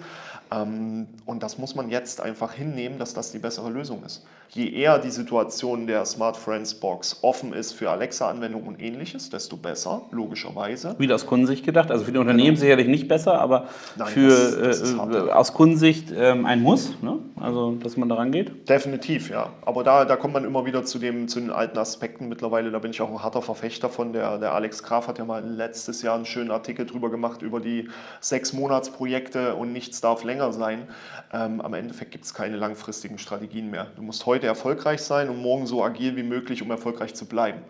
Ähm, 0.52 1.08
und 1.26 1.44
das 1.44 1.58
muss 1.58 1.76
man 1.76 1.90
jetzt 1.90 2.22
einfach 2.22 2.54
hinnehmen, 2.54 3.00
dass 3.00 3.14
das 3.14 3.32
die 3.32 3.40
bessere 3.40 3.70
Lösung 3.70 4.04
ist. 4.04 4.26
Je 4.50 4.70
eher 4.70 5.00
die 5.00 5.10
Situation 5.10 5.88
der 5.88 6.06
Smart 6.06 6.38
Friends 6.38 6.76
Box 6.76 7.18
offen 7.24 7.54
ist 7.54 7.72
für 7.72 7.90
Alexa-Anwendungen 7.90 8.68
und 8.68 8.80
ähnliches, 8.80 9.32
desto 9.32 9.58
besser, 9.58 10.04
logischerweise. 10.12 10.94
Wieder 11.00 11.16
aus 11.16 11.26
Kundensicht 11.26 11.66
gedacht, 11.66 11.90
also 11.90 12.06
für 12.06 12.12
die 12.12 12.20
Unternehmen 12.20 12.50
genau. 12.50 12.60
sicherlich 12.60 12.88
nicht 12.88 13.08
besser, 13.08 13.40
aber 13.40 13.68
Nein, 13.96 14.08
für, 14.10 14.28
das, 14.28 14.82
das 14.82 14.94
äh, 14.94 15.32
aus 15.32 15.54
Kundensicht 15.56 16.12
äh, 16.12 16.36
ein 16.44 16.62
Muss, 16.62 17.02
ne? 17.02 17.18
also 17.40 17.72
dass 17.82 17.98
man 17.98 18.10
daran 18.10 18.32
geht. 18.32 18.70
Definitiv, 18.70 19.32
ja. 19.32 19.50
Aber 19.66 19.84
da, 19.84 20.06
da 20.06 20.18
kommt 20.18 20.36
man 20.36 20.46
immer 20.46 20.68
wieder 20.68 20.84
zu, 20.84 21.00
dem, 21.00 21.28
zu 21.28 21.40
den 21.40 21.50
alten 21.50 21.80
Aspekten 21.80 22.30
mittlerweile, 22.30 22.70
da 22.70 22.78
bin 22.78 22.92
ich 22.92 23.02
auch 23.02 23.10
ein 23.10 23.24
harter 23.24 23.42
Verfechter 23.44 23.90
von. 23.90 24.14
Der, 24.14 24.38
der 24.38 24.54
Alex 24.54 24.84
Graf 24.84 25.08
hat 25.08 25.20
ja 25.20 25.26
mal 25.26 25.44
letztes 25.44 26.02
Jahr 26.02 26.16
einen 26.16 26.26
schönen 26.26 26.52
Artikel 26.52 26.86
drüber 26.86 27.12
gemacht, 27.12 27.42
über 27.42 27.60
die 27.60 27.90
sechs 28.20 28.54
Monatsprojekte 28.54 29.56
und 29.56 29.74
nichts 29.74 30.02
darf 30.02 30.24
länger 30.24 30.54
sein. 30.54 30.88
Ähm, 31.32 31.62
am 31.62 31.74
Endeffekt 31.74 32.12
gibt 32.12 32.26
es 32.26 32.34
keine 32.34 32.58
langfristigen 32.58 33.18
Strategien 33.18 33.70
mehr. 33.70 33.88
Du 33.96 34.02
musst 34.02 34.26
heute 34.26 34.48
erfolgreich 34.48 35.02
sein 35.02 35.30
und 35.30 35.42
morgen 35.42 35.68
so 35.68 35.84
agil 35.84 36.16
wie 36.16 36.24
möglich, 36.24 36.62
um 36.62 36.72
erfolgreich 36.72 37.14
zu 37.16 37.26
bleiben. 37.26 37.62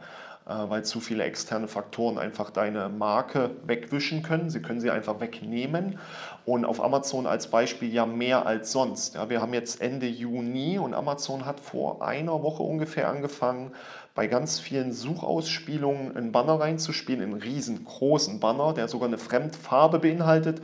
Äh, 0.46 0.70
weil 0.70 0.84
zu 0.84 1.00
viele 1.00 1.24
externe 1.24 1.70
Faktoren 1.70 2.18
einfach 2.18 2.50
deine 2.50 2.90
Marke 2.90 3.52
wegwischen 3.66 4.24
können. 4.24 4.50
Sie 4.50 4.62
können 4.62 4.82
sie 4.82 4.92
einfach 4.92 5.22
wegnehmen. 5.22 6.00
Und 6.46 6.66
auf 6.66 6.84
Amazon 6.84 7.26
als 7.26 7.48
Beispiel 7.48 7.94
ja 7.94 8.06
mehr 8.06 8.46
als 8.46 8.72
sonst. 8.74 9.16
Ja, 9.16 9.30
wir 9.30 9.42
haben 9.42 9.54
jetzt 9.54 9.82
Ende 9.82 10.08
Juni 10.08 10.78
und 10.78 10.94
Amazon 10.94 11.46
hat 11.46 11.62
vor 11.62 12.02
einer 12.06 12.44
Woche 12.44 12.64
ungefähr 12.64 13.08
angefangen, 13.08 13.72
bei 14.14 14.28
ganz 14.28 14.60
vielen 14.60 14.92
Suchausspielungen 14.92 16.16
einen 16.16 16.32
Banner 16.32 16.60
reinzuspielen, 16.60 17.22
einen 17.24 17.42
riesengroßen 17.42 18.40
Banner, 18.40 18.74
der 18.74 18.88
sogar 18.88 19.08
eine 19.08 19.18
Fremdfarbe 19.18 20.00
beinhaltet. 20.00 20.62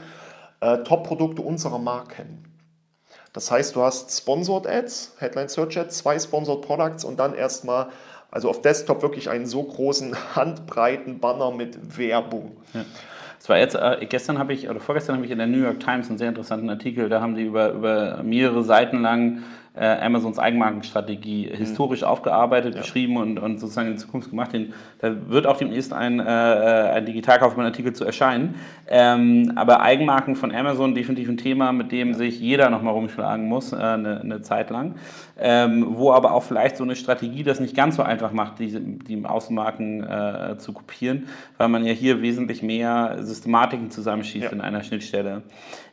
Äh, 0.60 0.84
Top-Produkte 0.84 1.42
unserer 1.42 1.80
Marken. 1.80 2.44
Das 3.32 3.50
heißt, 3.50 3.76
du 3.76 3.82
hast 3.82 4.12
Sponsored 4.18 4.68
Ads, 4.68 5.15
Headline 5.20 5.48
Search 5.48 5.78
Ads, 5.78 6.00
zwei 6.00 6.20
Sponsored 6.20 6.62
Products 6.62 7.06
und 7.06 7.20
dann 7.20 7.34
erstmal 7.34 7.89
also 8.32 8.50
auf 8.50 8.62
Desktop 8.62 9.02
wirklich 9.02 9.30
einen 9.30 9.46
so 9.46 9.63
großen 9.63 10.15
handbreiten 10.36 11.20
Banner 11.20 11.52
mit 11.52 11.98
Werbung. 11.98 12.58
Ja. 12.74 12.86
Es 13.39 13.47
war 13.47 13.58
jetzt, 13.58 13.75
äh, 13.75 14.06
gestern 14.08 14.38
habe 14.38 14.54
ich, 14.54 14.69
oder 14.69 14.80
vorgestern 14.80 15.15
habe 15.15 15.25
ich 15.25 15.32
in 15.32 15.38
der 15.38 15.47
New 15.47 15.63
York 15.63 15.80
Times 15.80 16.10
einen 16.10 16.17
sehr 16.17 16.30
interessanten 16.30 16.69
Artikel, 16.69 17.08
da 17.08 17.21
haben 17.21 17.36
die 17.36 17.43
über, 17.43 17.71
über 17.71 18.21
mehrere 18.21 18.63
Seiten 18.63 19.02
lang 19.02 19.43
äh, 19.76 19.86
Amazons 19.86 20.40
Eigenmarkenstrategie 20.40 21.50
mhm. 21.52 21.56
historisch 21.56 22.04
aufgearbeitet, 22.04 22.76
ja. 22.76 22.82
beschrieben 22.82 23.18
und, 23.18 23.40
und 23.40 23.60
sozusagen 23.60 23.90
in 23.90 23.98
Zukunft 23.98 24.32
gemacht. 24.32 24.54
Den, 24.54 24.74
da 25.00 25.30
wird 25.30 25.48
auch 25.48 25.58
demnächst 25.58 25.94
ein, 25.94 26.20
äh, 26.20 26.24
ein 26.24 27.06
Digitalkaufmann-Artikel 27.06 27.94
zu 27.94 28.04
erscheinen. 28.04 28.56
Ähm, 28.88 29.54
aber 29.56 29.82
Eigenmarken 29.82 30.36
von 30.36 30.54
Amazon 30.54 30.96
definitiv 30.96 31.30
ein 31.30 31.38
Thema, 31.38 31.72
mit 31.72 31.92
dem 31.92 32.14
sich 32.14 32.40
jeder 32.40 32.70
nochmal 32.70 32.94
rumschlagen 32.94 33.48
muss, 33.48 33.72
äh, 33.72 33.78
eine, 33.78 34.22
eine, 34.22 34.42
Zeit 34.42 34.70
lang. 34.70 34.96
Ähm, 35.38 35.86
wo 35.92 36.12
aber 36.12 36.34
auch 36.34 36.44
vielleicht 36.44 36.76
so 36.76 36.84
eine 36.84 36.96
Strategie 36.96 37.44
das 37.44 37.60
nicht 37.60 37.76
ganz 37.76 37.96
so 37.96 38.04
einfach 38.04 38.32
macht, 38.32 38.60
die, 38.60 38.98
die 38.98 39.24
Außenmarken 39.24 40.04
äh, 40.04 40.58
zu 40.58 40.74
kopieren, 40.74 41.28
weil 41.58 41.70
man 41.70 41.86
ja 41.86 41.94
hier 41.94 42.22
wesentlich 42.22 42.62
mehr 42.62 43.18
Systematiken 43.22 43.92
zusammenschießt 43.92 44.46
ja. 44.46 44.52
in 44.52 44.62
einer 44.62 44.84
Schnittstelle. 44.84 45.44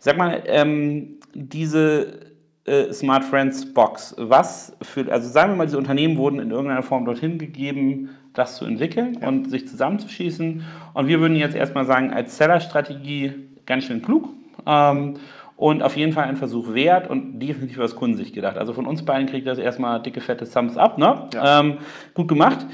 Sag 0.01 0.17
mal, 0.17 0.43
ähm, 0.47 1.19
diese 1.35 2.36
äh, 2.67 2.93
Smart 2.93 3.25
Friends 3.25 3.73
Box. 3.73 4.15
Was 4.19 4.77
für, 4.83 5.11
also 5.11 5.29
sagen 5.29 5.53
wir 5.53 5.57
mal, 5.57 5.67
diese 5.67 5.79
Unternehmen 5.79 6.17
wurden 6.17 6.41
in 6.41 6.51
irgendeiner 6.51 6.83
Form 6.83 7.05
dorthin 7.05 7.39
gegeben, 7.39 8.11
das 8.35 8.57
zu 8.57 8.65
entwickeln 8.65 9.19
ja. 9.21 9.29
und 9.29 9.51
sich 9.51 9.69
zusammenzuschießen. 9.69 10.65
Und 10.95 11.07
wir 11.07 11.21
würden 11.21 11.37
jetzt 11.37 11.55
erstmal 11.55 11.87
sagen, 11.87 12.13
als 12.13 12.37
Seller-Strategie 12.37 13.33
ganz 13.67 13.85
schön 13.85 14.03
klug. 14.03 14.29
Ähm, 14.67 15.15
und 15.57 15.83
auf 15.83 15.97
jeden 15.97 16.13
Fall 16.13 16.25
ein 16.25 16.37
Versuch 16.37 16.75
wert 16.75 17.09
und 17.09 17.39
definitiv 17.39 17.79
aus 17.79 17.97
Kundensicht 17.97 18.35
gedacht. 18.35 18.59
Also 18.59 18.75
von 18.75 18.85
uns 18.85 19.05
beiden 19.05 19.27
kriegt 19.27 19.47
das 19.47 19.59
erstmal 19.59 20.03
dicke, 20.03 20.21
fette 20.21 20.49
Thumbs 20.49 20.77
up. 20.77 20.99
Ne? 20.99 21.29
Ja. 21.33 21.61
Ähm, 21.61 21.79
gut 22.13 22.29
gemacht. 22.29 22.67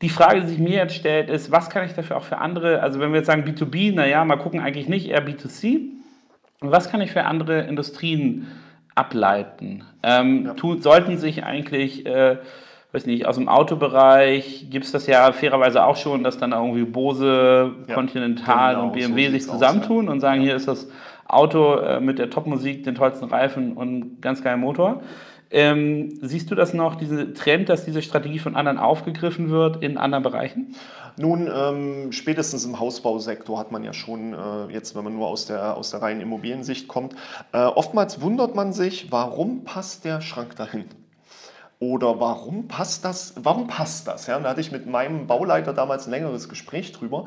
Die 0.00 0.08
Frage, 0.08 0.40
die 0.40 0.46
sich 0.46 0.58
mir 0.58 0.76
jetzt 0.76 0.94
stellt, 0.94 1.28
ist, 1.28 1.50
was 1.50 1.68
kann 1.70 1.84
ich 1.84 1.92
dafür 1.92 2.16
auch 2.16 2.22
für 2.22 2.38
andere, 2.38 2.82
also 2.82 3.00
wenn 3.00 3.10
wir 3.10 3.18
jetzt 3.18 3.26
sagen 3.26 3.44
B2B, 3.44 3.94
naja, 3.94 4.24
mal 4.24 4.36
gucken, 4.36 4.60
eigentlich 4.60 4.88
nicht, 4.88 5.08
eher 5.08 5.26
B2C. 5.26 5.80
Was 6.60 6.90
kann 6.90 7.00
ich 7.00 7.10
für 7.10 7.24
andere 7.24 7.62
Industrien 7.62 8.46
ableiten. 8.94 9.84
Ähm, 10.02 10.46
ja. 10.46 10.54
tut, 10.54 10.82
sollten 10.82 11.18
sich 11.18 11.44
eigentlich, 11.44 12.06
äh, 12.06 12.38
weiß 12.92 13.06
nicht, 13.06 13.26
aus 13.26 13.36
dem 13.36 13.48
Autobereich 13.48 14.66
gibt 14.70 14.84
es 14.84 14.92
das 14.92 15.06
ja 15.06 15.32
fairerweise 15.32 15.84
auch 15.84 15.96
schon, 15.96 16.24
dass 16.24 16.38
dann 16.38 16.52
irgendwie 16.52 16.84
Bose, 16.84 17.72
ja, 17.86 17.94
Continental 17.94 18.74
genau, 18.74 18.86
und 18.86 18.92
BMW 18.92 19.26
so 19.26 19.32
sich 19.32 19.46
zusammentun 19.48 20.08
aus, 20.08 20.14
und 20.14 20.20
sagen, 20.20 20.40
hier 20.40 20.56
ist 20.56 20.68
das 20.68 20.88
Auto 21.26 21.76
äh, 21.76 22.00
mit 22.00 22.18
der 22.18 22.30
Topmusik, 22.30 22.84
den 22.84 22.94
tollsten 22.94 23.26
Reifen 23.26 23.72
und 23.74 24.20
ganz 24.20 24.42
geilen 24.42 24.60
Motor. 24.60 25.02
Ähm, 25.52 26.10
siehst 26.22 26.50
du 26.50 26.54
das 26.54 26.74
noch, 26.74 26.94
diesen 26.94 27.34
Trend, 27.34 27.68
dass 27.68 27.84
diese 27.84 28.02
Strategie 28.02 28.38
von 28.38 28.54
anderen 28.54 28.78
aufgegriffen 28.78 29.50
wird 29.50 29.82
in 29.82 29.98
anderen 29.98 30.22
Bereichen? 30.22 30.76
Nun, 31.16 31.50
ähm, 31.52 32.12
spätestens 32.12 32.64
im 32.64 32.78
Hausbausektor 32.78 33.58
hat 33.58 33.72
man 33.72 33.84
ja 33.84 33.92
schon, 33.92 34.34
äh, 34.34 34.72
jetzt 34.72 34.94
wenn 34.94 35.04
man 35.04 35.14
nur 35.14 35.28
aus 35.28 35.46
der, 35.46 35.76
aus 35.76 35.90
der 35.90 36.02
reinen 36.02 36.20
Immobiliensicht 36.20 36.88
kommt, 36.88 37.14
äh, 37.52 37.58
oftmals 37.58 38.20
wundert 38.20 38.54
man 38.54 38.72
sich, 38.72 39.10
warum 39.10 39.64
passt 39.64 40.04
der 40.04 40.20
Schrank 40.20 40.56
dahin? 40.56 40.86
Oder 41.80 42.20
warum 42.20 42.68
passt 42.68 43.06
das? 43.06 43.32
Warum 43.36 43.66
passt 43.66 44.06
das? 44.06 44.26
Ja, 44.26 44.38
da 44.38 44.50
hatte 44.50 44.60
ich 44.60 44.70
mit 44.70 44.86
meinem 44.86 45.26
Bauleiter 45.26 45.72
damals 45.72 46.06
ein 46.06 46.10
längeres 46.10 46.50
Gespräch 46.50 46.92
drüber. 46.92 47.24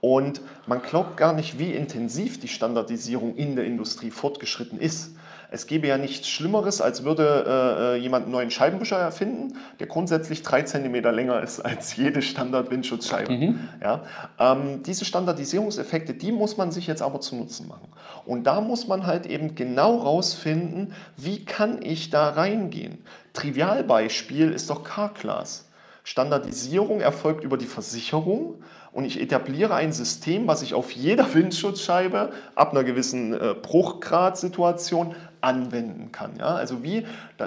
Und 0.00 0.40
man 0.66 0.82
glaubt 0.82 1.16
gar 1.16 1.32
nicht, 1.32 1.60
wie 1.60 1.72
intensiv 1.72 2.40
die 2.40 2.48
Standardisierung 2.48 3.36
in 3.36 3.54
der 3.54 3.64
Industrie 3.64 4.10
fortgeschritten 4.10 4.80
ist. 4.80 5.14
Es 5.52 5.66
gäbe 5.66 5.86
ja 5.86 5.98
nichts 5.98 6.28
Schlimmeres, 6.28 6.80
als 6.80 7.04
würde 7.04 7.44
äh, 7.46 7.96
jemand 7.98 8.24
einen 8.24 8.32
neuen 8.32 8.50
Scheibenwischer 8.50 8.96
erfinden, 8.96 9.58
der 9.80 9.86
grundsätzlich 9.86 10.42
drei 10.42 10.62
Zentimeter 10.62 11.12
länger 11.12 11.42
ist 11.42 11.60
als 11.60 11.94
jede 11.94 12.22
Standard-Windschutzscheibe. 12.22 13.32
Mhm. 13.32 13.68
Ja? 13.82 14.02
Ähm, 14.38 14.82
diese 14.82 15.04
Standardisierungseffekte, 15.04 16.14
die 16.14 16.32
muss 16.32 16.56
man 16.56 16.72
sich 16.72 16.86
jetzt 16.86 17.02
aber 17.02 17.20
zu 17.20 17.36
Nutzen 17.36 17.68
machen. 17.68 17.88
Und 18.24 18.44
da 18.44 18.62
muss 18.62 18.88
man 18.88 19.06
halt 19.06 19.26
eben 19.26 19.54
genau 19.54 19.96
rausfinden, 19.96 20.94
wie 21.18 21.44
kann 21.44 21.82
ich 21.82 22.08
da 22.08 22.30
reingehen. 22.30 23.04
Trivialbeispiel 23.34 24.50
ist 24.52 24.70
doch 24.70 24.84
Car-Class. 24.84 25.68
Standardisierung 26.04 27.00
erfolgt 27.00 27.44
über 27.44 27.58
die 27.58 27.66
Versicherung 27.66 28.62
und 28.92 29.04
ich 29.04 29.20
etabliere 29.20 29.74
ein 29.74 29.92
System, 29.92 30.46
was 30.46 30.62
ich 30.62 30.74
auf 30.74 30.90
jeder 30.90 31.32
Windschutzscheibe 31.34 32.32
ab 32.54 32.72
einer 32.72 32.84
gewissen 32.84 33.34
äh, 33.34 33.54
Bruchgrad-Situation 33.60 35.14
anwenden 35.42 36.12
kann. 36.12 36.36
Ja? 36.38 36.54
Also 36.54 36.82
wie, 36.82 37.06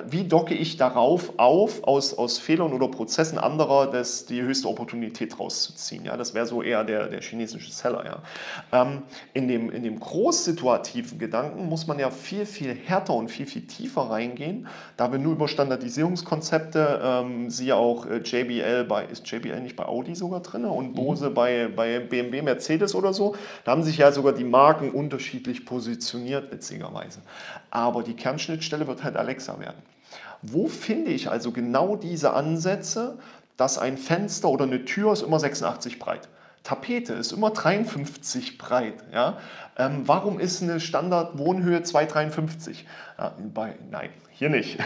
wie 0.10 0.23
docke 0.23 0.53
ich 0.53 0.77
darauf 0.77 1.34
auf, 1.38 1.84
aus, 1.84 2.13
aus 2.13 2.38
Fehlern 2.38 2.73
oder 2.73 2.88
Prozessen 2.88 3.38
anderer 3.38 3.88
das, 3.88 4.25
die 4.25 4.41
höchste 4.41 4.67
Opportunität 4.67 5.39
rauszuziehen. 5.39 6.05
Ja? 6.05 6.17
Das 6.17 6.34
wäre 6.34 6.45
so 6.45 6.62
eher 6.62 6.84
der, 6.84 7.08
der 7.08 7.21
chinesische 7.21 7.71
Seller. 7.71 8.05
Ja? 8.05 8.81
Ähm, 8.81 9.03
in, 9.34 9.47
dem, 9.47 9.69
in 9.69 9.84
dem 9.84 9.99
großsituativen 9.99 11.19
Gedanken 11.19 11.67
muss 11.67 11.88
man 11.88 11.99
ja 11.99 12.10
viel, 12.10 12.45
viel 12.45 12.73
härter 12.73 13.13
und 13.13 13.29
viel, 13.29 13.45
viel 13.45 13.67
tiefer 13.67 14.01
reingehen, 14.01 14.67
da 14.97 15.12
wir 15.12 15.19
nur 15.19 15.34
über 15.34 15.47
Standardisierungskonzepte, 15.47 17.01
ähm, 17.03 17.49
siehe 17.49 17.75
auch 17.75 18.05
äh, 18.05 18.17
JBL 18.17 18.86
bei, 18.86 19.05
ist 19.05 19.29
JBL 19.29 19.62
nicht 19.62 19.75
bei 19.75 19.86
Audi 19.86 20.15
sogar 20.15 20.41
drin 20.41 20.65
und 20.65 20.89
mhm. 20.89 20.93
Bose 20.93 21.29
mhm. 21.29 21.34
bei, 21.34 21.67
bei 21.67 21.99
BMW, 21.99 22.41
Mercedes 22.41 22.95
oder 22.95 23.13
so, 23.13 23.36
da 23.63 23.71
haben 23.71 23.84
sich 23.84 23.97
ja 23.97 24.12
sogar 24.12 24.34
die 24.34 24.43
Marken 24.43 24.91
unterschiedlich 24.91 25.65
positioniert, 25.65 26.51
witzigerweise. 26.51 27.19
Aber 27.69 28.03
die 28.03 28.13
Kernschnittstelle 28.13 28.88
wird 28.88 29.03
halt 29.03 29.15
Alexa 29.15 29.60
werden. 29.60 29.77
Wo 30.47 30.67
finde 30.67 31.12
ich 31.12 31.29
also 31.29 31.51
genau 31.51 31.95
diese 31.95 32.34
Ansätze, 32.34 33.17
dass 33.58 33.77
ein 33.77 33.97
Fenster 33.97 34.49
oder 34.49 34.65
eine 34.65 34.86
Tür 34.86 35.13
ist 35.13 35.23
immer 35.23 35.39
86 35.39 35.97
breit? 35.97 36.29
Tapete 36.63 37.13
ist 37.13 37.31
immer 37.31 37.51
53 37.51 38.58
breit. 38.58 38.95
Ja? 39.13 39.38
Ähm, 39.77 40.01
warum 40.05 40.39
ist 40.39 40.63
eine 40.63 40.79
Standardwohnhöhe 40.79 41.79
2,53? 41.79 42.77
Ja, 43.19 43.34
nein, 43.91 44.10
hier 44.31 44.49
nicht. 44.49 44.79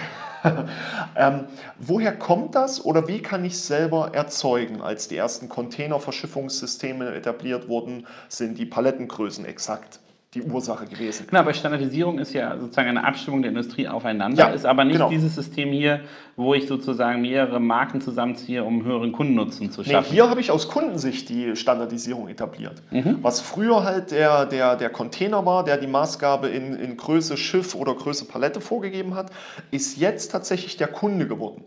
ähm, 1.16 1.46
woher 1.78 2.18
kommt 2.18 2.56
das 2.56 2.84
oder 2.84 3.08
wie 3.08 3.22
kann 3.22 3.46
ich 3.46 3.54
es 3.54 3.68
selber 3.68 4.14
erzeugen? 4.14 4.82
Als 4.82 5.08
die 5.08 5.16
ersten 5.16 5.48
Containerverschiffungssysteme 5.48 7.14
etabliert 7.16 7.70
wurden, 7.70 8.06
sind 8.28 8.58
die 8.58 8.66
Palettengrößen 8.66 9.46
exakt 9.46 10.00
die 10.36 10.44
Ursache 10.44 10.86
gewesen. 10.86 11.26
Genau, 11.28 11.40
aber 11.40 11.56
Standardisierung 11.56 12.20
ist 12.20 12.34
ja 12.34 12.56
sozusagen 12.56 12.90
eine 12.90 13.04
Abstimmung 13.04 13.42
der 13.42 13.50
Industrie 13.50 13.88
aufeinander, 13.88 14.50
ja, 14.50 14.54
ist 14.54 14.66
aber 14.66 14.84
nicht 14.84 14.98
genau. 14.98 15.10
dieses 15.10 15.34
System 15.34 15.70
hier, 15.72 16.02
wo 16.36 16.54
ich 16.54 16.68
sozusagen 16.68 17.22
mehrere 17.22 17.60
Marken 17.60 18.00
zusammenziehe, 18.00 18.64
um 18.64 18.84
höheren 18.84 19.12
Kundennutzen 19.12 19.72
zu 19.72 19.84
schaffen. 19.84 20.08
Nee, 20.10 20.16
hier 20.16 20.30
habe 20.30 20.40
ich 20.40 20.52
aus 20.52 20.68
Kundensicht 20.68 21.30
die 21.30 21.56
Standardisierung 21.56 22.28
etabliert. 22.28 22.84
Mhm. 22.92 23.18
Was 23.24 23.42
früher 23.42 23.84
halt 23.84 24.12
der, 24.12 24.46
der, 24.46 24.76
der 24.76 24.92
Container 24.92 25.48
war, 25.48 25.64
der 25.64 25.78
die 25.78 25.88
Maßgabe 25.88 26.48
in, 26.48 26.76
in 26.76 26.96
Größe 26.96 27.36
Schiff 27.36 27.74
oder 27.74 27.96
Größe 27.96 28.26
Palette 28.26 28.62
vorgegeben 28.62 29.16
hat, 29.16 29.32
ist 29.72 29.98
jetzt 29.98 30.32
tatsächlich 30.32 30.78
der 30.78 30.88
Kunde 30.88 31.28
geworden. 31.28 31.64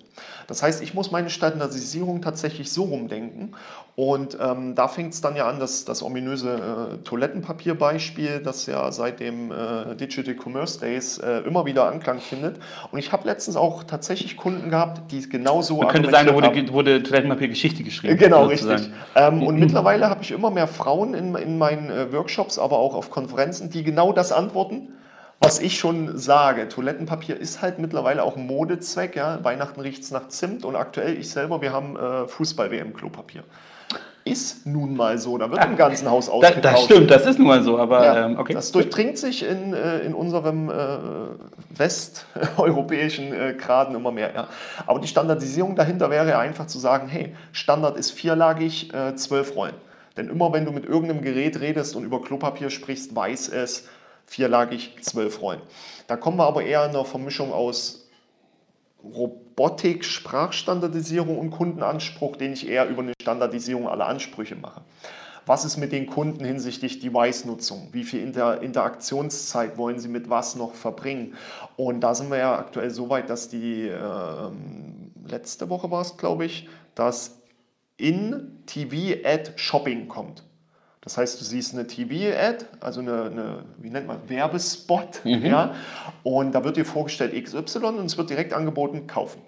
Das 0.46 0.62
heißt, 0.62 0.82
ich 0.82 0.94
muss 0.94 1.10
meine 1.10 1.30
Standardisierung 1.30 2.22
tatsächlich 2.22 2.70
so 2.70 2.84
rumdenken 2.84 3.54
und 3.94 4.38
ähm, 4.40 4.74
da 4.74 4.88
fängt 4.88 5.12
es 5.12 5.20
dann 5.20 5.36
ja 5.36 5.46
an, 5.48 5.60
dass 5.60 5.84
das 5.84 6.02
ominöse 6.02 6.54
äh, 6.94 7.04
Toilettenpapierbeispiel, 7.04 8.40
das 8.52 8.66
ja 8.66 8.92
seit 8.92 9.20
dem 9.20 9.50
äh, 9.50 9.94
Digital 9.96 10.34
Commerce 10.34 10.78
Days 10.78 11.18
äh, 11.18 11.38
immer 11.40 11.64
wieder 11.64 11.86
Anklang 11.86 12.20
findet. 12.20 12.56
Und 12.90 12.98
ich 12.98 13.12
habe 13.12 13.26
letztens 13.26 13.56
auch 13.56 13.84
tatsächlich 13.84 14.36
Kunden 14.36 14.70
gehabt, 14.70 15.10
die 15.10 15.18
es 15.18 15.30
genauso 15.30 15.78
Man 15.78 15.88
könnte 15.88 16.10
sagen, 16.10 16.28
da 16.28 16.34
wurde, 16.34 16.72
wurde 16.72 17.02
Toilettenpapier-Geschichte 17.02 17.82
geschrieben. 17.82 18.16
Genau, 18.18 18.46
richtig. 18.46 18.90
Ähm, 19.14 19.42
und 19.42 19.54
mhm. 19.54 19.60
mittlerweile 19.60 20.08
habe 20.08 20.22
ich 20.22 20.30
immer 20.30 20.50
mehr 20.50 20.68
Frauen 20.68 21.14
in, 21.14 21.34
in 21.34 21.58
meinen 21.58 21.90
äh, 21.90 22.12
Workshops, 22.12 22.58
aber 22.58 22.78
auch 22.78 22.94
auf 22.94 23.10
Konferenzen, 23.10 23.70
die 23.70 23.82
genau 23.82 24.12
das 24.12 24.32
antworten 24.32 24.88
was 25.44 25.58
ich 25.58 25.76
schon 25.76 26.16
sage, 26.16 26.68
Toilettenpapier 26.68 27.36
ist 27.36 27.62
halt 27.62 27.80
mittlerweile 27.80 28.22
auch 28.22 28.36
Modezweck. 28.36 29.16
Ja? 29.16 29.42
Weihnachten 29.42 29.80
riecht 29.80 30.04
es 30.04 30.12
nach 30.12 30.28
Zimt 30.28 30.64
und 30.64 30.76
aktuell 30.76 31.18
ich 31.18 31.30
selber, 31.30 31.60
wir 31.60 31.72
haben 31.72 31.96
äh, 31.96 32.28
Fußball-WM-Klopapier. 32.28 33.42
Ist 34.24 34.66
nun 34.66 34.94
mal 34.96 35.18
so, 35.18 35.36
da 35.36 35.50
wird 35.50 35.64
im 35.64 35.76
ganzen 35.76 36.08
Haus 36.08 36.28
ausgetauscht. 36.28 36.64
Das, 36.64 36.72
das 36.74 36.84
stimmt, 36.84 37.10
das 37.10 37.26
ist 37.26 37.38
nun 37.38 37.48
mal 37.48 37.62
so, 37.62 37.76
aber 37.76 38.04
ja, 38.04 38.26
ähm, 38.26 38.38
okay. 38.38 38.54
Das 38.54 38.70
durchdringt 38.70 39.18
sich 39.18 39.44
in, 39.44 39.74
äh, 39.74 39.98
in 40.00 40.14
unserem 40.14 40.70
äh, 40.70 40.74
westeuropäischen 41.76 43.32
äh, 43.32 43.54
Graden 43.54 43.96
immer 43.96 44.12
mehr. 44.12 44.32
Ja. 44.32 44.48
Aber 44.86 45.00
die 45.00 45.08
Standardisierung 45.08 45.74
dahinter 45.74 46.08
wäre 46.08 46.38
einfach 46.38 46.66
zu 46.66 46.78
sagen, 46.78 47.08
hey, 47.08 47.34
Standard 47.50 47.96
ist 47.96 48.12
vierlagig, 48.12 48.94
äh, 48.94 49.16
zwölf 49.16 49.56
Rollen. 49.56 49.74
Denn 50.16 50.28
immer 50.28 50.52
wenn 50.52 50.66
du 50.66 50.72
mit 50.72 50.84
irgendeinem 50.84 51.22
Gerät 51.22 51.60
redest 51.60 51.96
und 51.96 52.04
über 52.04 52.22
Klopapier 52.22 52.70
sprichst, 52.70 53.16
weiß 53.16 53.48
es, 53.48 53.88
vierlagig, 54.26 54.96
zwölf 55.00 55.42
Rollen. 55.42 55.60
Da 56.06 56.16
kommen 56.16 56.36
wir 56.36 56.46
aber 56.46 56.62
eher 56.62 56.84
in 56.84 56.90
einer 56.90 57.04
Vermischung 57.04 57.52
aus 57.52 58.01
Robotik, 59.04 60.04
Sprachstandardisierung 60.04 61.38
und 61.38 61.50
Kundenanspruch, 61.50 62.36
den 62.36 62.52
ich 62.52 62.68
eher 62.68 62.88
über 62.88 63.02
eine 63.02 63.14
Standardisierung 63.20 63.88
aller 63.88 64.06
Ansprüche 64.06 64.56
mache. 64.56 64.82
Was 65.44 65.64
ist 65.64 65.76
mit 65.76 65.90
den 65.90 66.06
Kunden 66.06 66.44
hinsichtlich 66.44 67.00
Device-Nutzung? 67.00 67.88
Wie 67.92 68.04
viel 68.04 68.22
Inter 68.22 68.62
Interaktionszeit 68.62 69.76
wollen 69.76 69.98
sie 69.98 70.08
mit 70.08 70.30
was 70.30 70.54
noch 70.54 70.74
verbringen? 70.74 71.34
Und 71.76 72.00
da 72.00 72.14
sind 72.14 72.30
wir 72.30 72.38
ja 72.38 72.58
aktuell 72.58 72.90
so 72.90 73.10
weit, 73.10 73.28
dass 73.28 73.48
die 73.48 73.88
äh, 73.88 74.50
letzte 75.26 75.68
Woche 75.68 75.90
war 75.90 76.02
es, 76.02 76.16
glaube 76.16 76.44
ich, 76.44 76.68
dass 76.94 77.38
in 77.96 78.62
TV 78.66 79.18
Ad 79.24 79.52
Shopping 79.56 80.06
kommt. 80.06 80.44
Das 81.02 81.18
heißt, 81.18 81.40
du 81.40 81.44
siehst 81.44 81.74
eine 81.74 81.86
TV-Ad, 81.86 82.64
also 82.80 83.00
eine, 83.00 83.24
eine, 83.24 83.64
wie 83.78 83.90
nennt 83.90 84.06
man, 84.06 84.18
Werbespot, 84.28 85.24
mhm. 85.24 85.44
ja, 85.44 85.74
und 86.22 86.52
da 86.52 86.62
wird 86.62 86.76
dir 86.76 86.84
vorgestellt 86.84 87.32
XY 87.44 87.78
und 87.86 88.06
es 88.06 88.16
wird 88.16 88.30
direkt 88.30 88.52
angeboten, 88.52 89.06
kaufen. 89.08 89.42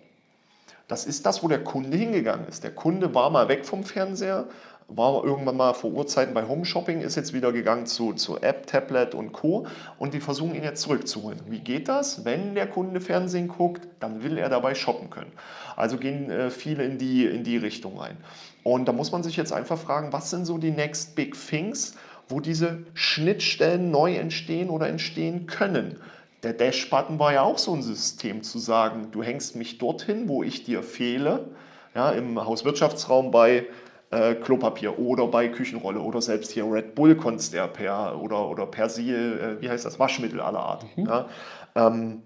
Das 0.88 1.06
ist 1.06 1.24
das, 1.24 1.42
wo 1.42 1.48
der 1.48 1.62
Kunde 1.62 1.96
hingegangen 1.96 2.46
ist. 2.48 2.64
Der 2.64 2.72
Kunde 2.72 3.14
war 3.14 3.30
mal 3.30 3.48
weg 3.48 3.64
vom 3.64 3.84
Fernseher, 3.84 4.46
war 4.88 5.24
irgendwann 5.24 5.56
mal 5.56 5.72
vor 5.72 5.92
Urzeiten 5.92 6.34
bei 6.34 6.46
Home 6.46 6.64
Shopping, 6.64 7.00
ist 7.00 7.14
jetzt 7.14 7.32
wieder 7.32 7.52
gegangen 7.52 7.86
zu, 7.86 8.12
zu 8.12 8.40
App, 8.40 8.66
Tablet 8.66 9.14
und 9.14 9.32
Co. 9.32 9.66
Und 9.98 10.12
die 10.12 10.20
versuchen 10.20 10.54
ihn 10.54 10.62
jetzt 10.62 10.82
zurückzuholen. 10.82 11.40
Wie 11.48 11.60
geht 11.60 11.88
das? 11.88 12.24
Wenn 12.24 12.54
der 12.54 12.66
Kunde 12.66 13.00
Fernsehen 13.00 13.48
guckt, 13.48 13.88
dann 14.00 14.22
will 14.22 14.36
er 14.36 14.50
dabei 14.50 14.74
shoppen 14.74 15.08
können. 15.08 15.32
Also 15.76 15.96
gehen 15.96 16.30
äh, 16.30 16.50
viele 16.50 16.84
in 16.84 16.98
die, 16.98 17.24
in 17.24 17.44
die 17.44 17.56
Richtung 17.56 17.98
rein. 17.98 18.18
Und 18.64 18.86
da 18.86 18.92
muss 18.92 19.12
man 19.12 19.22
sich 19.22 19.36
jetzt 19.36 19.52
einfach 19.52 19.78
fragen, 19.78 20.12
was 20.12 20.30
sind 20.30 20.46
so 20.46 20.58
die 20.58 20.72
Next 20.72 21.14
Big 21.14 21.36
Things, 21.48 21.94
wo 22.28 22.40
diese 22.40 22.78
Schnittstellen 22.94 23.90
neu 23.90 24.16
entstehen 24.16 24.70
oder 24.70 24.88
entstehen 24.88 25.46
können. 25.46 26.00
Der 26.42 26.54
Dash-Button 26.54 27.18
war 27.18 27.32
ja 27.32 27.42
auch 27.42 27.58
so 27.58 27.74
ein 27.74 27.82
System 27.82 28.42
zu 28.42 28.58
sagen, 28.58 29.08
du 29.12 29.22
hängst 29.22 29.54
mich 29.54 29.78
dorthin, 29.78 30.28
wo 30.28 30.42
ich 30.42 30.64
dir 30.64 30.82
fehle, 30.82 31.50
ja, 31.94 32.10
im 32.10 32.44
Hauswirtschaftsraum 32.44 33.30
bei 33.30 33.66
äh, 34.10 34.34
Klopapier 34.34 34.98
oder 34.98 35.26
bei 35.26 35.48
Küchenrolle 35.48 36.00
oder 36.00 36.20
selbst 36.20 36.50
hier 36.52 36.64
Red 36.70 36.94
Bull 36.94 37.16
konntest 37.16 37.52
der 37.52 37.68
per 37.68 38.20
oder, 38.20 38.48
oder 38.48 38.66
Persil, 38.66 39.58
äh, 39.58 39.62
wie 39.62 39.68
heißt 39.68 39.84
das, 39.84 39.98
Waschmittel 39.98 40.40
aller 40.40 40.60
Art. 40.60 40.84
Mhm. 40.96 41.06
Ja. 41.06 41.28
Ähm, 41.74 42.22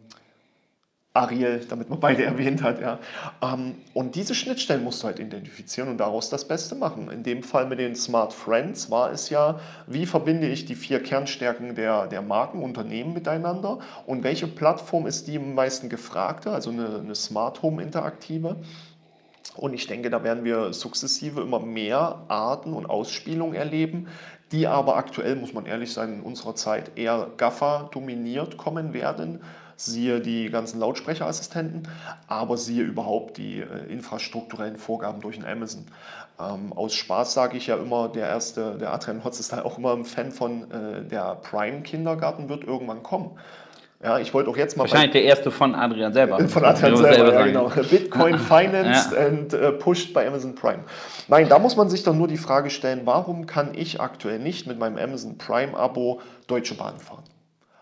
Ariel, 1.18 1.64
damit 1.68 1.90
man 1.90 2.00
beide 2.00 2.24
erwähnt 2.32 2.62
hat. 2.62 2.80
Ja. 2.80 2.98
Ähm, 3.42 3.74
und 3.94 4.14
diese 4.14 4.34
Schnittstellen 4.34 4.84
musst 4.84 5.02
du 5.02 5.08
halt 5.08 5.18
identifizieren 5.18 5.88
und 5.90 5.98
daraus 5.98 6.30
das 6.30 6.46
Beste 6.46 6.74
machen. 6.74 7.10
In 7.10 7.22
dem 7.22 7.42
Fall 7.42 7.66
mit 7.66 7.78
den 7.78 7.94
Smart 7.94 8.32
Friends 8.32 8.90
war 8.90 9.10
es 9.10 9.28
ja, 9.30 9.58
wie 9.86 10.06
verbinde 10.06 10.48
ich 10.48 10.64
die 10.64 10.76
vier 10.76 11.02
Kernstärken 11.02 11.74
der, 11.74 12.06
der 12.06 12.22
Marken, 12.22 12.62
Unternehmen 12.62 13.12
miteinander 13.12 13.78
und 14.06 14.22
welche 14.22 14.46
Plattform 14.46 15.06
ist 15.06 15.26
die 15.26 15.38
am 15.38 15.54
meisten 15.54 15.88
gefragte, 15.88 16.52
also 16.52 16.70
eine, 16.70 17.00
eine 17.00 17.14
Smart 17.14 17.62
Home 17.62 17.82
Interaktive. 17.82 18.56
Und 19.56 19.74
ich 19.74 19.88
denke, 19.88 20.08
da 20.08 20.22
werden 20.22 20.44
wir 20.44 20.72
sukzessive 20.72 21.40
immer 21.40 21.58
mehr 21.58 22.22
Arten 22.28 22.72
und 22.74 22.86
Ausspielungen 22.86 23.54
erleben, 23.54 24.06
die 24.52 24.66
aber 24.66 24.96
aktuell, 24.96 25.34
muss 25.34 25.52
man 25.52 25.66
ehrlich 25.66 25.92
sein, 25.92 26.14
in 26.14 26.20
unserer 26.20 26.54
Zeit 26.54 26.92
eher 26.96 27.30
GAFA 27.36 27.90
dominiert 27.92 28.56
kommen 28.56 28.92
werden. 28.94 29.40
Siehe 29.80 30.20
die 30.20 30.50
ganzen 30.50 30.80
Lautsprecherassistenten, 30.80 31.86
aber 32.26 32.56
siehe 32.56 32.82
überhaupt 32.82 33.36
die 33.36 33.60
äh, 33.60 33.92
infrastrukturellen 33.92 34.76
Vorgaben 34.76 35.20
durch 35.20 35.36
den 35.36 35.46
Amazon. 35.46 35.86
Ähm, 36.40 36.72
aus 36.72 36.94
Spaß 36.94 37.32
sage 37.32 37.56
ich 37.56 37.68
ja 37.68 37.76
immer, 37.76 38.08
der 38.08 38.26
erste, 38.26 38.76
der 38.76 38.92
Adrian 38.92 39.22
Hotz 39.22 39.38
ist 39.38 39.52
da 39.52 39.62
auch 39.62 39.78
immer 39.78 39.92
ein 39.92 40.04
Fan 40.04 40.32
von, 40.32 40.68
äh, 40.70 41.04
der 41.08 41.36
Prime-Kindergarten 41.36 42.48
wird 42.48 42.64
irgendwann 42.64 43.04
kommen. 43.04 43.38
Ja, 44.02 44.18
ich 44.18 44.34
wollte 44.34 44.50
auch 44.50 44.56
jetzt 44.56 44.76
mal. 44.76 44.82
Wahrscheinlich 44.82 45.12
der 45.12 45.22
erste 45.22 45.52
von 45.52 45.76
Adrian 45.76 46.12
selber. 46.12 46.38
Von 46.48 46.64
Adrian 46.64 46.96
selber, 46.96 47.14
selber 47.14 47.34
ja, 47.34 47.46
genau. 47.46 47.68
Bitcoin 47.90 48.36
financed 48.36 49.12
ja. 49.12 49.26
and 49.26 49.54
uh, 49.54 49.72
pushed 49.78 50.12
by 50.12 50.26
Amazon 50.26 50.56
Prime. 50.56 50.80
Nein, 51.28 51.48
da 51.48 51.60
muss 51.60 51.76
man 51.76 51.88
sich 51.88 52.02
doch 52.02 52.14
nur 52.14 52.26
die 52.26 52.36
Frage 52.36 52.70
stellen, 52.70 53.02
warum 53.04 53.46
kann 53.46 53.74
ich 53.74 54.00
aktuell 54.00 54.40
nicht 54.40 54.66
mit 54.66 54.78
meinem 54.78 54.98
Amazon 54.98 55.38
Prime-Abo 55.38 56.20
Deutsche 56.48 56.74
Bahn 56.74 56.98
fahren? 56.98 57.22